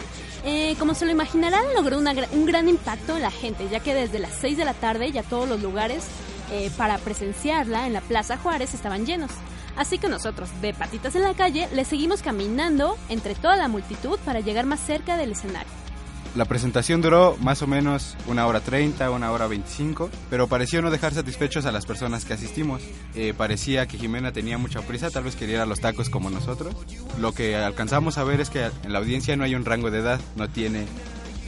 Eh, 0.45 0.75
como 0.79 0.95
se 0.95 1.05
lo 1.05 1.13
imaginarán, 1.13 1.63
logró 1.77 1.99
un 1.99 2.47
gran 2.47 2.69
impacto 2.69 3.17
en 3.17 3.23
la 3.23 3.31
gente, 3.31 3.69
ya 3.71 3.79
que 3.79 3.95
desde 3.95 4.19
las 4.19 4.33
6 4.41 4.57
de 4.57 4.65
la 4.65 4.75
tarde 4.75 5.13
ya 5.13 5.23
todos 5.23 5.49
los 5.49 5.63
lugares 5.63 6.05
eh, 6.51 6.71
para 6.77 6.99
presenciarla 6.99 7.87
en 7.87 7.93
la 7.93 8.01
Plaza 8.01 8.37
Juárez 8.37 8.75
estaban 8.75 9.07
llenos. 9.07 9.31
Así 9.77 9.99
que 9.99 10.09
nosotros, 10.09 10.51
de 10.61 10.75
patitas 10.75 11.15
en 11.15 11.23
la 11.23 11.35
calle, 11.35 11.69
le 11.73 11.85
seguimos 11.85 12.23
caminando 12.23 12.97
entre 13.09 13.35
toda 13.35 13.57
la 13.57 13.69
multitud 13.69 14.19
para 14.25 14.41
llegar 14.41 14.67
más 14.67 14.81
cerca 14.81 15.17
del 15.17 15.33
escenario. 15.33 15.71
La 16.35 16.47
presentación 16.47 17.03
duró 17.03 17.37
más 17.43 17.61
o 17.61 17.67
menos 17.67 18.17
una 18.27 18.47
hora 18.47 18.61
30, 18.61 19.11
una 19.11 19.31
hora 19.33 19.47
25, 19.49 20.09
pero 20.31 20.47
pareció 20.47 20.81
no 20.81 20.91
dejar 20.91 21.13
satisfechos 21.13 21.67
a 21.67 21.73
las 21.73 21.85
personas 21.85 22.25
que 22.25 22.33
asistimos. 22.33 22.81
Eh, 23.15 23.35
parecía 23.37 23.87
que 23.87 23.99
Jimena 23.99 24.33
tenía 24.33 24.57
mucha 24.57 24.81
prisa, 24.81 25.11
tal 25.11 25.25
vez 25.25 25.37
quería 25.37 25.67
los 25.67 25.81
tacos 25.81 26.09
como 26.09 26.31
nosotros. 26.31 26.75
Lo 27.21 27.33
que 27.33 27.57
alcanzamos 27.57 28.17
a 28.17 28.25
ver 28.25 28.41
es 28.41 28.49
que 28.49 28.65
en 28.65 28.93
la 28.95 29.01
audiencia 29.01 29.37
no 29.37 29.45
hay 29.45 29.55
un 29.55 29.67
rango 29.67 29.91
de 29.91 29.99
edad, 29.99 30.21
no 30.37 30.49
tiene 30.49 30.87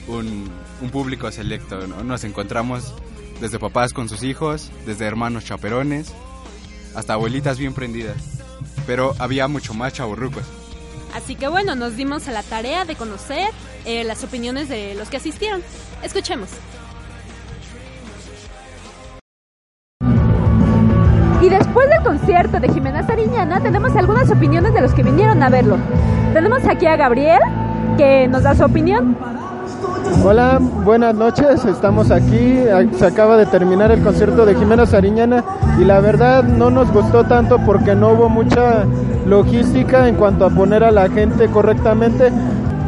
un, 0.06 0.50
un 0.82 0.90
público 0.90 1.32
selecto. 1.32 1.86
¿no? 1.86 2.04
Nos 2.04 2.24
encontramos 2.24 2.92
desde 3.40 3.58
papás 3.58 3.94
con 3.94 4.10
sus 4.10 4.22
hijos, 4.22 4.70
desde 4.84 5.06
hermanos 5.06 5.46
chaperones, 5.46 6.12
hasta 6.94 7.14
abuelitas 7.14 7.58
bien 7.58 7.74
prendidas. 7.74 8.16
Pero 8.86 9.14
había 9.18 9.48
mucho 9.48 9.74
más 9.74 9.92
chaburrucos. 9.92 10.44
Así 11.14 11.36
que 11.36 11.48
bueno, 11.48 11.74
nos 11.74 11.96
dimos 11.96 12.26
a 12.28 12.32
la 12.32 12.42
tarea 12.42 12.84
de 12.84 12.96
conocer 12.96 13.50
eh, 13.84 14.04
las 14.04 14.24
opiniones 14.24 14.68
de 14.68 14.94
los 14.94 15.08
que 15.08 15.16
asistieron. 15.16 15.62
Escuchemos. 16.02 16.50
Y 21.40 21.48
después 21.50 21.88
del 21.90 22.02
concierto 22.02 22.58
de 22.58 22.72
Jimena 22.72 23.06
Sariñana, 23.06 23.60
tenemos 23.60 23.94
algunas 23.96 24.30
opiniones 24.30 24.72
de 24.72 24.80
los 24.80 24.94
que 24.94 25.02
vinieron 25.02 25.42
a 25.42 25.50
verlo. 25.50 25.76
Tenemos 26.32 26.64
aquí 26.64 26.86
a 26.86 26.96
Gabriel, 26.96 27.40
que 27.98 28.26
nos 28.28 28.42
da 28.42 28.54
su 28.54 28.64
opinión. 28.64 29.16
Hola, 30.24 30.58
buenas 30.60 31.14
noches. 31.14 31.64
Estamos 31.64 32.10
aquí. 32.10 32.64
Se 32.96 33.06
acaba 33.06 33.36
de 33.36 33.46
terminar 33.46 33.90
el 33.90 34.02
concierto 34.02 34.46
de 34.46 34.54
Jimena 34.54 34.86
Sariñana 34.86 35.44
y 35.78 35.84
la 35.84 36.00
verdad 36.00 36.44
no 36.44 36.70
nos 36.70 36.90
gustó 36.92 37.24
tanto 37.24 37.58
porque 37.58 37.94
no 37.94 38.12
hubo 38.12 38.28
mucha 38.28 38.84
logística 39.26 40.08
en 40.08 40.14
cuanto 40.14 40.46
a 40.46 40.50
poner 40.50 40.84
a 40.84 40.90
la 40.90 41.08
gente 41.08 41.48
correctamente. 41.48 42.30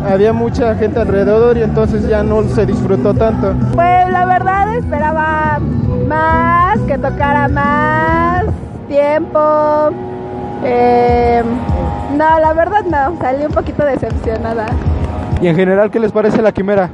Había 0.09 0.33
mucha 0.33 0.75
gente 0.77 1.01
alrededor 1.01 1.57
y 1.59 1.63
entonces 1.63 2.09
ya 2.09 2.23
no 2.23 2.43
se 2.45 2.65
disfrutó 2.65 3.13
tanto. 3.13 3.55
Pues 3.75 4.11
la 4.11 4.25
verdad 4.25 4.75
esperaba 4.77 5.59
más, 6.07 6.79
que 6.87 6.97
tocara 6.97 7.49
más 7.49 8.45
tiempo. 8.89 9.91
Eh, 10.65 11.43
no, 12.17 12.39
la 12.39 12.53
verdad 12.53 12.83
no, 12.85 13.19
salí 13.21 13.45
un 13.45 13.53
poquito 13.53 13.85
decepcionada. 13.85 14.67
Y 15.41 15.49
en 15.49 15.57
general, 15.57 15.91
¿qué 15.91 16.01
les 16.01 16.12
parece 16.12 16.41
la 16.43 16.53
quimera? 16.53 16.91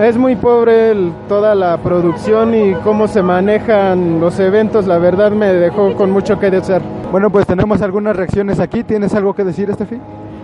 Es 0.00 0.16
muy 0.16 0.36
pobre 0.36 0.92
el- 0.92 1.12
toda 1.28 1.54
la 1.54 1.76
producción 1.78 2.54
y 2.54 2.74
cómo 2.84 3.08
se 3.08 3.20
manejan 3.22 4.20
los 4.20 4.38
eventos, 4.38 4.86
la 4.86 4.98
verdad 4.98 5.32
me 5.32 5.52
dejó 5.52 5.94
con 5.94 6.10
mucho 6.10 6.38
que 6.38 6.50
desear. 6.50 6.82
Bueno, 7.10 7.30
pues 7.30 7.46
tenemos 7.46 7.82
algunas 7.82 8.14
reacciones 8.16 8.60
aquí. 8.60 8.84
¿Tienes 8.84 9.14
algo 9.14 9.34
que 9.34 9.42
decir, 9.42 9.68
Estefi? 9.70 9.98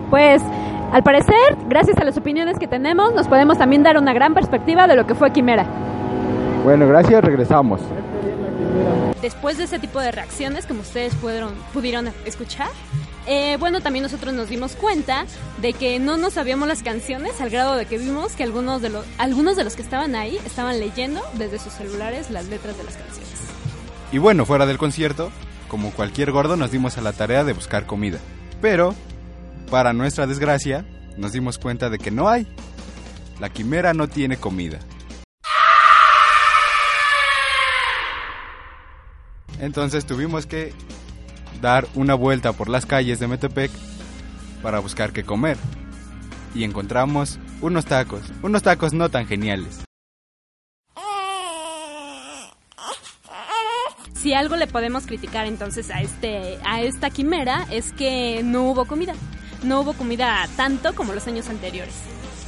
Pues 0.09 0.41
al 0.91 1.03
parecer, 1.03 1.55
gracias 1.69 1.97
a 1.99 2.03
las 2.03 2.17
opiniones 2.17 2.57
que 2.59 2.67
tenemos, 2.67 3.13
nos 3.13 3.27
podemos 3.27 3.57
también 3.57 3.83
dar 3.83 3.97
una 3.97 4.13
gran 4.13 4.33
perspectiva 4.33 4.87
de 4.87 4.95
lo 4.95 5.05
que 5.07 5.15
fue 5.15 5.31
Quimera. 5.31 5.65
Bueno, 6.65 6.87
gracias, 6.87 7.23
regresamos. 7.23 7.79
Después 9.21 9.57
de 9.57 9.63
ese 9.65 9.79
tipo 9.79 9.99
de 10.01 10.11
reacciones, 10.11 10.65
como 10.65 10.81
ustedes 10.81 11.15
pudieron, 11.15 11.51
pudieron 11.73 12.07
escuchar, 12.25 12.67
eh, 13.27 13.57
bueno, 13.59 13.81
también 13.81 14.03
nosotros 14.03 14.33
nos 14.33 14.49
dimos 14.49 14.75
cuenta 14.75 15.25
de 15.61 15.73
que 15.73 15.99
no 15.99 16.17
nos 16.17 16.33
sabíamos 16.33 16.67
las 16.67 16.83
canciones 16.83 17.41
al 17.41 17.49
grado 17.49 17.75
de 17.75 17.85
que 17.85 17.97
vimos 17.97 18.33
que 18.33 18.43
algunos 18.43 18.81
de, 18.81 18.89
los, 18.89 19.05
algunos 19.17 19.55
de 19.55 19.63
los 19.63 19.75
que 19.75 19.81
estaban 19.81 20.15
ahí 20.15 20.37
estaban 20.45 20.79
leyendo 20.79 21.21
desde 21.33 21.59
sus 21.59 21.73
celulares 21.73 22.29
las 22.29 22.45
letras 22.47 22.77
de 22.77 22.83
las 22.83 22.95
canciones. 22.95 23.31
Y 24.11 24.17
bueno, 24.17 24.45
fuera 24.45 24.65
del 24.65 24.77
concierto, 24.77 25.31
como 25.67 25.91
cualquier 25.91 26.31
gordo, 26.31 26.55
nos 26.55 26.71
dimos 26.71 26.97
a 26.97 27.01
la 27.01 27.13
tarea 27.13 27.43
de 27.43 27.53
buscar 27.53 27.85
comida. 27.85 28.19
Pero, 28.61 28.93
para 29.71 29.93
nuestra 29.93 30.27
desgracia, 30.27 30.85
nos 31.17 31.33
dimos 31.33 31.57
cuenta 31.57 31.89
de 31.89 31.97
que 31.97 32.11
no 32.11 32.29
hay. 32.29 32.47
La 33.39 33.49
quimera 33.49 33.93
no 33.93 34.07
tiene 34.07 34.37
comida. 34.37 34.79
Entonces 39.59 40.05
tuvimos 40.05 40.45
que 40.45 40.73
dar 41.65 41.87
una 41.95 42.13
vuelta 42.13 42.53
por 42.53 42.69
las 42.69 42.85
calles 42.85 43.19
de 43.19 43.27
Metepec 43.27 43.71
para 44.61 44.77
buscar 44.77 45.11
qué 45.13 45.23
comer. 45.23 45.57
Y 46.53 46.63
encontramos 46.63 47.39
unos 47.59 47.85
tacos, 47.85 48.21
unos 48.43 48.61
tacos 48.61 48.93
no 48.93 49.09
tan 49.09 49.25
geniales. 49.25 49.83
Si 54.13 54.33
algo 54.33 54.55
le 54.55 54.67
podemos 54.67 55.07
criticar 55.07 55.47
entonces 55.47 55.89
a 55.89 56.01
este 56.01 56.59
a 56.63 56.81
esta 56.81 57.09
quimera 57.09 57.65
es 57.71 57.93
que 57.93 58.41
no 58.43 58.69
hubo 58.69 58.85
comida. 58.85 59.15
No 59.63 59.81
hubo 59.81 59.93
comida 59.93 60.47
tanto 60.55 60.93
como 60.93 61.13
los 61.13 61.25
años 61.25 61.49
anteriores. 61.49 61.95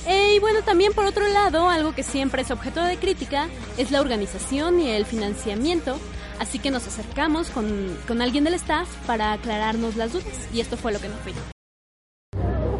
Eh, 0.08 0.36
y 0.36 0.40
bueno, 0.40 0.62
también 0.62 0.94
por 0.94 1.06
otro 1.06 1.28
lado, 1.28 1.70
algo 1.70 1.96
que 1.96 2.04
siempre 2.04 2.44
es 2.44 2.52
objeto 2.52 2.84
de 2.84 2.98
crítica 2.98 3.48
es 3.78 3.90
la 3.90 4.00
organización 4.00 4.80
y 4.80 4.92
el 4.92 5.06
financiamiento. 5.06 5.98
Así 6.40 6.60
que 6.60 6.72
nos 6.72 6.88
acercamos 6.88 7.50
con, 7.50 7.66
con 8.08 8.22
alguien 8.22 8.44
del 8.44 8.54
staff 8.56 8.88
para 9.06 9.34
aclararnos 9.34 9.96
las 9.96 10.14
dudas. 10.14 10.48
Y 10.54 10.62
esto 10.62 10.78
fue 10.78 10.92
lo 10.92 11.00
que 11.00 11.10
nos 11.10 11.18
pidió. 11.20 11.42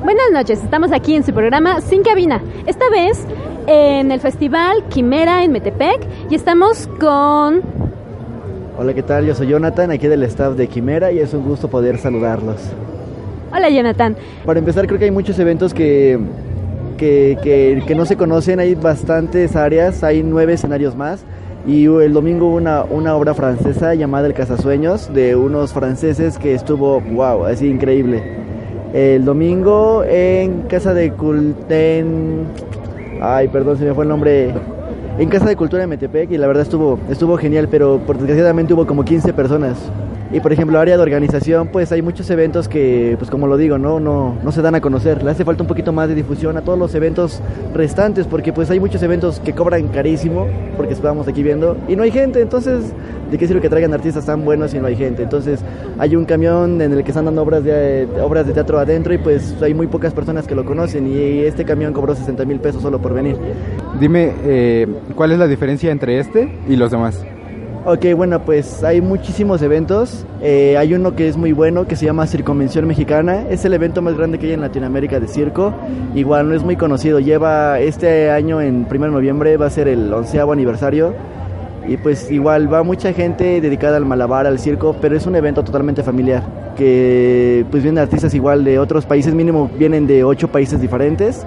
Buenas 0.04 0.32
noches, 0.32 0.64
estamos 0.64 0.92
aquí 0.94 1.16
en 1.16 1.26
su 1.26 1.34
programa 1.34 1.82
Sin 1.82 2.02
Cabina. 2.02 2.42
Esta 2.66 2.90
vez 2.90 3.26
en 3.66 4.12
el 4.12 4.22
festival 4.22 4.88
Quimera 4.88 5.44
en 5.44 5.52
Metepec 5.52 6.08
y 6.30 6.36
estamos 6.36 6.88
con... 7.00 7.62
Hola, 8.78 8.94
¿qué 8.94 9.04
tal? 9.04 9.26
Yo 9.26 9.36
soy 9.36 9.48
Jonathan, 9.48 9.92
aquí 9.92 10.08
del 10.08 10.24
staff 10.24 10.56
de 10.56 10.68
Quimera 10.68 11.12
y 11.12 11.20
es 11.20 11.34
un 11.34 11.44
gusto 11.44 11.68
poder 11.68 11.98
saludarlos. 11.98 12.58
Hola 13.52 13.70
Jonathan. 13.70 14.16
Para 14.46 14.60
empezar, 14.60 14.88
creo 14.88 15.00
que 15.00 15.06
hay 15.06 15.12
muchos 15.12 15.38
eventos 15.40 15.74
que, 15.74 16.18
que, 16.98 17.38
que, 17.42 17.84
que 17.86 17.96
no 17.96 18.06
se 18.06 18.18
conocen, 18.18 18.60
hay 18.60 18.76
bastantes 18.76 19.56
áreas, 19.56 20.04
hay 20.04 20.24
nueve 20.24 20.54
escenarios 20.54 20.96
más. 20.96 21.24
Y 21.66 21.86
el 21.86 22.14
domingo 22.14 22.48
una, 22.48 22.84
una 22.84 23.16
obra 23.16 23.34
francesa 23.34 23.94
llamada 23.94 24.28
El 24.28 24.34
Casasueños 24.34 25.14
de 25.14 25.36
unos 25.36 25.74
franceses 25.74 26.38
que 26.38 26.54
estuvo, 26.54 27.02
wow, 27.02 27.46
así 27.46 27.68
increíble. 27.68 28.24
El 28.94 29.26
domingo 29.26 30.04
en 30.06 30.62
Casa 30.64 30.94
de 30.94 31.12
Culten... 31.12 32.46
Ay, 33.22 33.50
perdón, 33.50 33.78
se 33.78 33.86
me 33.86 33.94
fue 33.94 34.06
el 34.06 34.10
nombre. 34.10 34.54
En 35.20 35.30
Casa 35.30 35.46
de 35.48 35.56
Cultura 35.58 35.82
de 35.82 35.88
Metepec 35.88 36.32
y 36.32 36.38
la 36.38 36.48
verdad 36.48 36.64
estuvo, 36.64 37.00
estuvo 37.10 37.38
genial, 37.38 37.68
pero 37.70 38.00
por 38.00 38.18
desgraciadamente 38.18 38.74
hubo 38.74 38.88
como 38.88 39.04
15 39.04 39.34
personas. 39.34 39.78
Y 40.32 40.42
por 40.42 40.52
ejemplo, 40.52 40.78
área 40.78 40.98
de 40.98 41.04
organización, 41.04 41.70
pues 41.70 41.92
hay 41.94 42.02
muchos 42.02 42.30
eventos 42.30 42.68
que, 42.68 43.16
pues 43.18 43.32
como 43.32 43.48
lo 43.48 43.56
digo, 43.56 43.78
no, 43.78 44.00
no, 44.00 44.36
no 44.44 44.52
se 44.52 44.62
dan 44.62 44.76
a 44.76 44.82
conocer. 44.82 45.24
Le 45.24 45.32
hace 45.32 45.46
falta 45.46 45.64
un 45.64 45.68
poquito 45.68 45.94
más 45.94 46.10
de 46.10 46.16
difusión 46.16 46.58
a 46.58 46.62
todos 46.62 46.78
los 46.78 46.94
eventos 46.96 47.42
restantes, 47.74 48.28
porque 48.28 48.52
pues 48.52 48.70
hay 48.70 48.80
muchos 48.80 49.02
eventos 49.04 49.40
que 49.40 49.54
cobran 49.54 49.88
carísimo, 49.88 50.48
porque 50.76 50.94
estamos 50.94 51.30
aquí 51.30 51.44
viendo, 51.44 51.78
y 51.88 51.96
no 51.96 52.04
hay 52.04 52.12
gente. 52.12 52.42
Entonces, 52.42 52.94
¿de 53.32 53.38
qué 53.38 53.48
sirve 53.48 53.62
que 53.62 53.70
traigan 53.70 53.94
artistas 53.94 54.26
tan 54.26 54.44
buenos 54.44 54.72
si 54.72 54.80
no 54.80 54.88
hay 54.88 54.98
gente? 54.98 55.24
Entonces, 55.24 55.62
hay 55.98 56.18
un 56.18 56.26
camión 56.26 56.82
en 56.82 56.92
el 56.92 57.04
que 57.04 57.12
están 57.12 57.24
dando 57.24 57.42
obras 57.42 57.64
de, 57.64 58.06
obras 58.22 58.46
de 58.46 58.54
teatro 58.54 58.80
adentro 58.80 59.14
y 59.14 59.20
pues 59.20 59.56
hay 59.62 59.74
muy 59.74 59.88
pocas 59.88 60.14
personas 60.14 60.46
que 60.46 60.56
lo 60.56 60.66
conocen. 60.66 61.08
Y 61.08 61.40
este 61.40 61.64
camión 61.64 61.94
cobró 61.94 62.16
60 62.16 62.44
mil 62.44 62.60
pesos 62.60 62.82
solo 62.82 63.00
por 63.00 63.14
venir. 63.14 63.38
Dime, 63.98 64.34
eh, 64.44 64.88
¿cuál 65.16 65.32
es 65.32 65.40
la 65.40 65.48
diferencia 65.48 65.90
entre 65.90 66.20
este 66.20 66.54
y 66.68 66.76
los 66.76 66.92
demás? 66.92 67.26
Ok, 67.90 68.06
bueno, 68.18 68.42
pues 68.42 68.84
hay 68.84 69.00
muchísimos 69.00 69.62
eventos. 69.62 70.26
Eh, 70.42 70.76
hay 70.78 70.94
uno 70.94 71.16
que 71.16 71.30
es 71.30 71.38
muy 71.38 71.54
bueno 71.54 71.88
que 71.88 71.96
se 71.96 72.06
llama 72.06 72.28
Circonvención 72.28 72.86
Mexicana. 72.86 73.46
Es 73.50 73.64
el 73.64 73.74
evento 73.74 74.02
más 74.02 74.18
grande 74.18 74.38
que 74.38 74.48
hay 74.48 74.52
en 74.52 74.60
Latinoamérica 74.60 75.22
de 75.22 75.28
circo. 75.30 75.74
Igual 76.14 76.50
no 76.50 76.54
es 76.54 76.64
muy 76.64 76.76
conocido. 76.76 77.22
Lleva 77.22 77.80
este 77.80 78.30
año, 78.30 78.60
en 78.60 78.86
1 78.92 79.06
de 79.06 79.12
noviembre, 79.12 79.56
va 79.56 79.68
a 79.68 79.70
ser 79.70 79.88
el 79.88 80.12
onceavo 80.12 80.52
aniversario. 80.52 81.14
Y 81.88 81.96
pues 81.96 82.30
igual 82.30 82.72
va 82.72 82.84
mucha 82.84 83.14
gente 83.14 83.62
dedicada 83.62 83.96
al 83.96 84.06
malabar, 84.06 84.48
al 84.48 84.60
circo, 84.60 84.94
pero 85.00 85.16
es 85.16 85.26
un 85.26 85.38
evento 85.38 85.64
totalmente 85.64 86.04
familiar. 86.04 86.44
Que 86.76 87.66
pues 87.72 87.84
vienen 87.84 88.04
artistas 88.04 88.34
igual 88.34 88.66
de 88.66 88.80
otros 88.80 89.06
países, 89.06 89.34
mínimo 89.34 89.72
vienen 89.80 90.08
de 90.08 90.26
ocho 90.26 90.50
países 90.50 90.82
diferentes. 90.82 91.46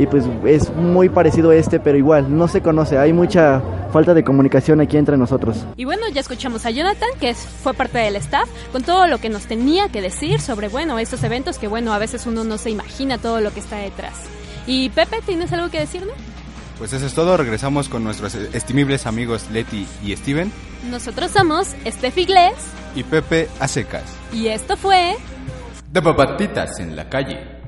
Y 0.00 0.06
pues 0.06 0.24
es 0.46 0.74
muy 0.74 1.10
parecido 1.10 1.50
a 1.50 1.56
este, 1.56 1.78
pero 1.78 1.98
igual 1.98 2.34
no 2.34 2.48
se 2.48 2.62
conoce. 2.62 2.96
Hay 2.96 3.12
mucha 3.12 3.60
falta 3.92 4.14
de 4.14 4.24
comunicación 4.24 4.80
aquí 4.80 4.96
entre 4.96 5.18
nosotros. 5.18 5.58
Y 5.76 5.84
bueno, 5.84 6.02
ya 6.12 6.22
escuchamos 6.22 6.64
a 6.64 6.70
Jonathan, 6.70 7.10
que 7.20 7.28
es- 7.30 7.46
fue 7.62 7.74
parte 7.74 7.98
del 7.98 8.16
staff, 8.16 8.48
con 8.72 8.82
todo 8.82 9.06
lo 9.06 9.18
que 9.18 9.28
nos 9.28 9.42
tenía 9.44 9.88
que 9.90 10.00
decir 10.00 10.40
sobre, 10.40 10.68
bueno, 10.68 10.98
estos 10.98 11.22
eventos 11.22 11.58
que, 11.58 11.68
bueno, 11.68 11.92
a 11.92 11.98
veces 11.98 12.24
uno 12.26 12.44
no 12.44 12.56
se 12.56 12.70
imagina 12.70 13.18
todo 13.18 13.40
lo 13.42 13.52
que 13.52 13.60
está 13.60 13.76
detrás. 13.76 14.14
Y 14.66 14.88
Pepe, 14.88 15.18
¿tienes 15.26 15.52
algo 15.52 15.68
que 15.70 15.80
decirnos? 15.80 16.14
Pues 16.78 16.94
eso 16.94 17.04
es 17.04 17.12
todo, 17.12 17.36
regresamos 17.36 17.90
con 17.90 18.02
nuestros 18.02 18.34
estimibles 18.34 19.06
amigos 19.06 19.48
Leti 19.52 19.86
y 20.02 20.16
Steven 20.16 20.50
Nosotros 20.90 21.30
somos 21.30 21.74
Steffi 21.86 22.24
Glés 22.24 22.54
y 22.94 23.02
Pepe 23.02 23.48
a 23.60 23.68
secas. 23.68 24.04
y 24.32 24.46
esto 24.48 24.78
fue... 24.78 25.14
De 25.92 26.00
papatitas 26.00 26.78
en 26.80 26.96
la 26.96 27.06
calle. 27.10 27.59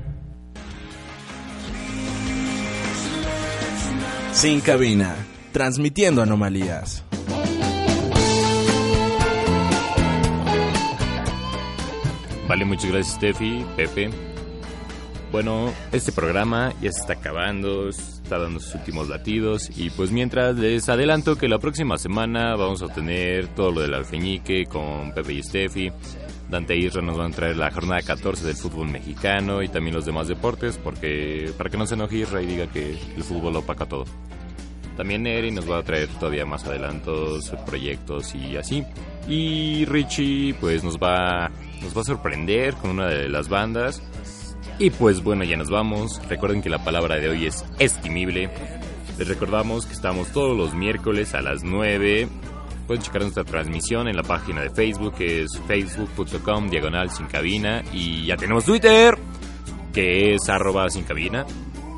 Sin 4.33 4.61
cabina, 4.61 5.15
transmitiendo 5.51 6.23
anomalías. 6.23 7.03
Vale, 12.47 12.65
muchas 12.65 12.91
gracias 12.91 13.15
Steffi, 13.15 13.63
Pepe. 13.77 14.09
Bueno, 15.31 15.71
este 15.91 16.11
programa 16.11 16.73
ya 16.81 16.91
se 16.91 17.01
está 17.01 17.13
acabando, 17.13 17.89
está 17.89 18.39
dando 18.39 18.59
sus 18.59 18.75
últimos 18.75 19.07
latidos 19.07 19.69
y 19.75 19.91
pues 19.91 20.11
mientras 20.11 20.55
les 20.55 20.89
adelanto 20.89 21.37
que 21.37 21.47
la 21.47 21.59
próxima 21.59 21.97
semana 21.97 22.55
vamos 22.55 22.81
a 22.81 22.87
tener 22.87 23.47
todo 23.49 23.71
lo 23.71 23.81
del 23.81 23.93
alfeñique 23.93 24.65
con 24.65 25.13
Pepe 25.13 25.33
y 25.33 25.43
Steffi. 25.43 25.91
Dante 26.53 26.77
Isra 26.77 27.01
nos 27.01 27.17
van 27.17 27.31
a 27.31 27.35
traer 27.35 27.57
la 27.57 27.71
jornada 27.71 28.03
14 28.03 28.45
del 28.45 28.55
fútbol 28.55 28.87
mexicano 28.87 29.63
y 29.63 29.69
también 29.69 29.95
los 29.95 30.05
demás 30.05 30.27
deportes 30.27 30.77
porque 30.77 31.51
para 31.57 31.71
que 31.71 31.77
no 31.77 31.87
se 31.87 31.95
enoje 31.95 32.17
Isra 32.17 32.43
y 32.43 32.45
diga 32.45 32.67
que 32.67 32.91
el 32.91 33.23
fútbol 33.23 33.55
opaca 33.55 33.87
todo. 33.87 34.05
También 34.95 35.25
Eri 35.25 35.49
nos 35.49 35.67
va 35.67 35.79
a 35.79 35.83
traer 35.83 36.07
todavía 36.19 36.45
más 36.45 36.63
adelantos, 36.65 37.51
proyectos 37.65 38.35
y 38.35 38.55
así. 38.55 38.85
Y 39.27 39.85
Richie 39.85 40.53
pues 40.61 40.83
nos 40.83 40.97
va, 40.97 41.49
nos 41.81 41.97
va 41.97 42.01
a 42.01 42.05
sorprender 42.05 42.75
con 42.75 42.91
una 42.91 43.07
de 43.07 43.29
las 43.29 43.49
bandas. 43.49 44.03
Y 44.77 44.91
pues 44.91 45.23
bueno, 45.23 45.43
ya 45.45 45.57
nos 45.57 45.71
vamos. 45.71 46.21
Recuerden 46.29 46.61
que 46.61 46.69
la 46.69 46.83
palabra 46.83 47.15
de 47.15 47.29
hoy 47.29 47.47
es 47.47 47.65
estimible. 47.79 48.51
Les 49.17 49.27
recordamos 49.27 49.87
que 49.87 49.93
estamos 49.93 50.31
todos 50.31 50.55
los 50.55 50.75
miércoles 50.75 51.33
a 51.33 51.41
las 51.41 51.63
9. 51.63 52.27
Pueden 52.87 53.01
checar 53.01 53.21
nuestra 53.21 53.43
transmisión 53.43 54.07
en 54.07 54.15
la 54.15 54.23
página 54.23 54.61
de 54.61 54.69
Facebook 54.69 55.15
que 55.15 55.43
es 55.43 55.49
facebook.com 55.67 56.69
diagonal 56.69 57.09
sin 57.09 57.27
cabina. 57.27 57.83
Y 57.93 58.25
ya 58.25 58.37
tenemos 58.37 58.65
Twitter 58.65 59.17
que 59.93 60.33
es 60.33 60.49
arroba 60.49 60.89
sin 60.89 61.03
cabina. 61.03 61.45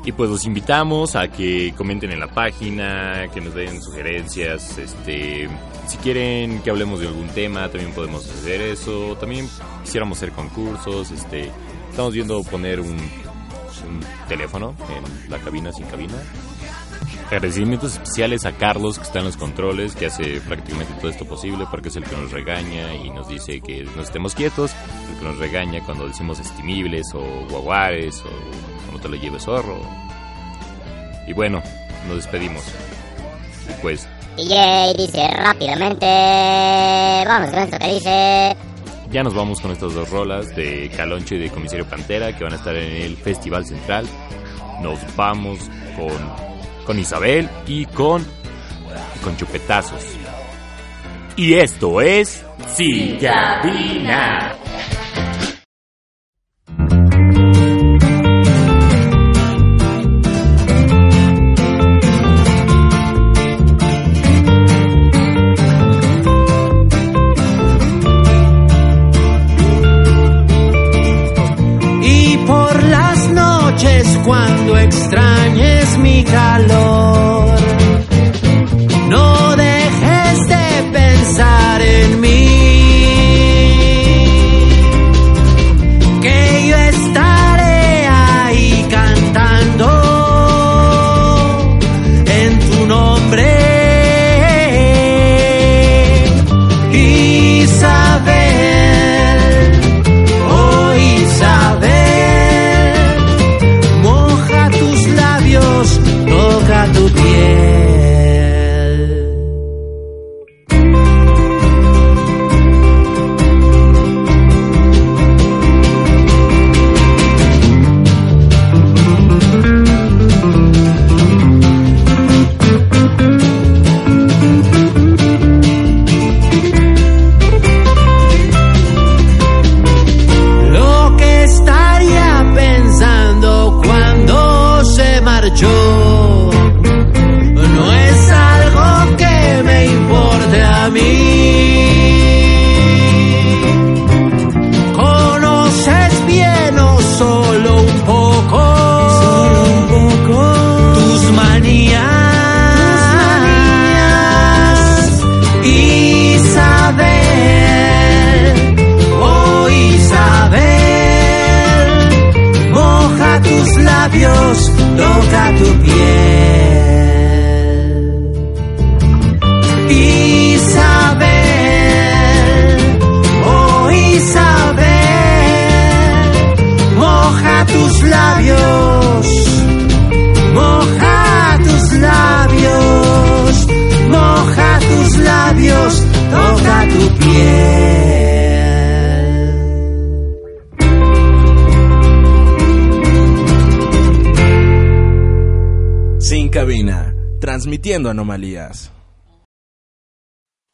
Y 0.04 0.12
pues 0.12 0.30
los 0.30 0.44
invitamos 0.44 1.16
a 1.16 1.26
que 1.26 1.74
comenten 1.76 2.12
en 2.12 2.20
la 2.20 2.28
página, 2.28 3.28
que 3.34 3.40
nos 3.40 3.54
den 3.54 3.82
sugerencias, 3.82 4.78
este, 4.78 5.48
si 5.88 5.96
quieren 5.98 6.62
que 6.62 6.70
hablemos 6.70 7.00
de 7.00 7.08
algún 7.08 7.26
tema, 7.30 7.68
también 7.68 7.92
podemos 7.92 8.24
hacer 8.24 8.60
eso. 8.60 9.16
También 9.18 9.48
quisiéramos 9.82 10.18
hacer 10.18 10.30
concursos, 10.30 11.10
este, 11.10 11.50
estamos 11.90 12.14
viendo 12.14 12.40
poner 12.44 12.78
un, 12.78 12.90
un 12.90 14.00
teléfono 14.28 14.76
en 14.96 15.30
la 15.30 15.38
cabina 15.38 15.72
sin 15.72 15.86
cabina. 15.86 16.14
Agradecimientos 17.26 17.94
especiales 17.94 18.44
a 18.46 18.52
Carlos 18.52 18.98
que 18.98 19.04
está 19.04 19.18
en 19.18 19.24
los 19.24 19.36
controles, 19.36 19.96
que 19.96 20.06
hace 20.06 20.40
prácticamente 20.40 20.94
todo 21.00 21.10
esto 21.10 21.24
posible 21.24 21.66
porque 21.70 21.88
es 21.88 21.96
el 21.96 22.04
que 22.04 22.16
nos 22.16 22.30
regaña 22.30 22.94
y 22.94 23.10
nos 23.10 23.28
dice 23.28 23.60
que 23.60 23.82
no 23.96 24.02
estemos 24.02 24.34
quietos, 24.34 24.72
el 25.10 25.18
que 25.18 25.24
nos 25.24 25.38
regaña 25.38 25.84
cuando 25.84 26.06
decimos 26.06 26.38
estimibles 26.38 27.06
o 27.14 27.22
guaguares 27.50 28.22
o 28.22 28.92
no 28.92 29.00
te 29.00 29.08
lo 29.08 29.16
lleves 29.16 29.42
zorro. 29.42 29.80
Y 31.26 31.32
bueno, 31.32 31.62
nos 32.06 32.16
despedimos. 32.16 32.62
Y 33.68 33.82
pues 33.82 34.08
DJ 34.36 34.94
dice 34.96 35.28
rápidamente. 35.28 36.06
Vamos 37.26 37.50
con 37.50 37.58
esto 37.58 37.78
que 37.78 37.94
dice. 37.94 38.56
ya 39.10 39.22
nos 39.22 39.34
vamos 39.34 39.60
con 39.60 39.70
estas 39.70 39.94
dos 39.94 40.10
rolas 40.10 40.54
de 40.54 40.90
Caloncho 40.94 41.36
y 41.36 41.38
de 41.38 41.50
Comisario 41.50 41.86
Pantera 41.86 42.36
que 42.36 42.44
van 42.44 42.52
a 42.52 42.56
estar 42.56 42.76
en 42.76 43.02
el 43.02 43.16
Festival 43.16 43.64
Central. 43.64 44.06
Nos 44.82 44.98
vamos 45.16 45.58
con, 45.96 46.45
con 46.86 46.98
Isabel 46.98 47.48
y 47.66 47.84
con, 47.86 48.22
y 48.22 49.18
con 49.18 49.36
Chupetazos. 49.36 50.04
Y 51.36 51.54
esto 51.54 52.00
es 52.00 52.44
Sin 52.74 53.18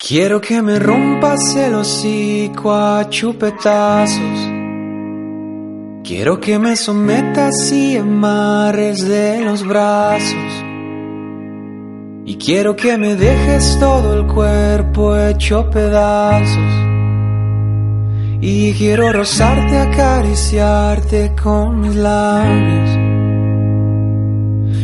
Quiero 0.05 0.41
que 0.41 0.61
me 0.61 0.81
rompas 0.81 1.55
el 1.55 1.77
hocico 1.77 2.75
a 2.75 3.09
chupetazos. 3.09 4.51
Quiero 6.03 6.41
que 6.41 6.59
me 6.59 6.75
sometas 6.75 7.71
y 7.71 7.99
amarres 7.99 9.07
de 9.07 9.45
los 9.45 9.65
brazos. 9.65 10.65
Y 12.25 12.35
quiero 12.35 12.75
que 12.75 12.99
me 12.99 13.15
dejes 13.15 13.79
todo 13.79 14.19
el 14.19 14.27
cuerpo 14.27 15.17
hecho 15.17 15.71
pedazos. 15.71 16.73
Y 18.41 18.73
quiero 18.73 19.13
rozarte, 19.13 19.79
acariciarte 19.79 21.33
con 21.41 21.79
mis 21.79 21.95
labios. 21.95 22.91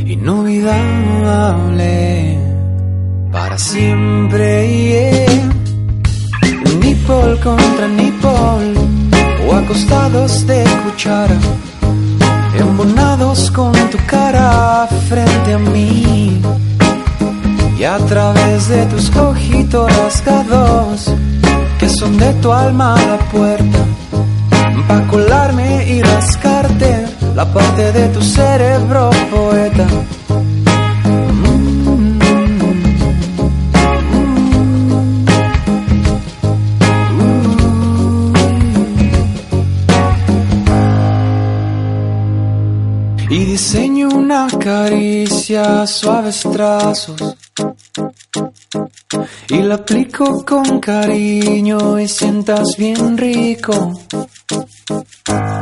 Inolvidable 0.06 2.37
para 3.30 3.58
siempre. 3.58 4.66
Yeah. 4.68 5.50
Nipple 6.80 7.40
contra 7.42 7.88
nipple 7.88 8.74
o 9.46 9.54
acostados 9.54 10.46
de 10.46 10.64
cuchara, 10.84 11.38
embonados 12.58 13.50
con 13.50 13.72
tu 13.90 13.98
cara 14.06 14.86
frente 15.08 15.54
a 15.54 15.58
mí. 15.58 16.40
Y 17.78 17.84
a 17.84 17.98
través 17.98 18.68
de 18.68 18.84
tus 18.86 19.14
ojitos 19.16 19.96
rasgados, 19.96 21.12
que 21.78 21.88
son 21.88 22.16
de 22.16 22.32
tu 22.34 22.52
alma 22.52 22.96
la 22.96 23.18
puerta, 23.30 23.78
pa' 24.88 25.06
colarme 25.06 25.86
y 25.88 26.02
rascarte 26.02 27.06
la 27.36 27.44
parte 27.46 27.92
de 27.92 28.08
tu 28.08 28.20
cerebro 28.20 29.10
poeta. 29.30 29.86
Diseño 43.58 44.08
una 44.10 44.46
caricia, 44.46 45.84
suaves 45.84 46.42
trazos. 46.52 47.20
Y 49.48 49.58
la 49.62 49.74
aplico 49.74 50.44
con 50.44 50.78
cariño 50.78 51.98
y 51.98 52.06
sientas 52.06 52.76
bien 52.78 53.18
rico. 53.18 54.00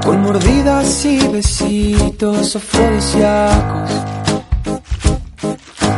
Con 0.05 0.20
mordidas 0.20 1.07
y 1.07 1.26
besitos 1.28 2.57
afrodisíacos. 2.57 3.90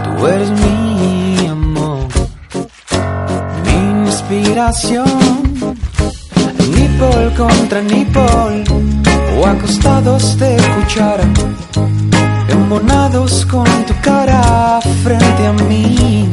Tú 0.05 0.27
eres 0.29 0.51
mi 0.51 1.47
amor, 1.49 2.07
mi 3.65 4.07
inspiración. 4.07 5.75
Nipple 6.77 7.35
contra 7.37 7.81
nipple, 7.83 8.65
o 9.37 9.47
acostados 9.47 10.39
de 10.39 10.57
cuchara, 10.75 11.25
con 13.51 13.87
tu 13.87 13.95
cara 14.03 14.81
frente 15.03 15.47
a 15.47 15.53
mí. 15.53 16.31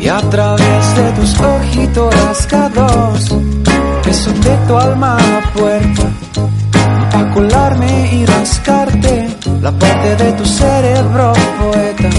Y 0.00 0.08
a 0.08 0.20
través 0.30 0.96
de 0.96 1.12
tus 1.12 1.40
ojitos 1.40 2.14
rasgados, 2.14 3.36
que 4.02 4.14
son 4.14 4.40
de 4.40 4.56
tu 4.66 4.76
alma 4.76 5.16
la 5.16 5.52
puerta, 5.52 6.02
a 7.18 7.30
colarme 7.32 8.10
y 8.12 8.26
rascarte 8.26 9.28
la 9.60 9.72
parte 9.72 10.16
de 10.16 10.32
tu 10.32 10.44
cerebro 10.44 11.32
poeta. 11.58 12.10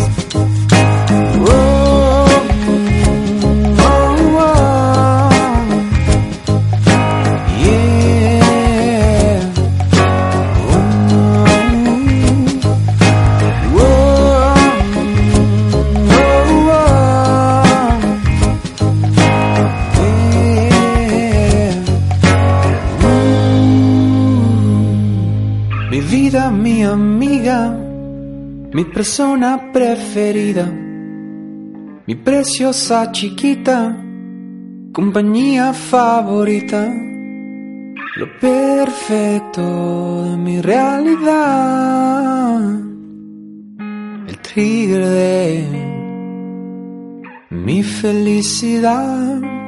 Persona 28.99 29.71
preferida, 29.71 30.65
mi 32.05 32.15
preciosa 32.15 33.09
chiquita, 33.13 33.95
compañía 34.91 35.71
favorita, 35.71 36.85
lo 38.17 38.39
perfecto 38.41 40.25
de 40.25 40.35
mi 40.35 40.59
realidad, 40.59 42.59
el 44.27 44.37
trigger 44.39 45.05
de 45.05 45.65
mi 47.51 47.81
felicidad. 47.83 49.58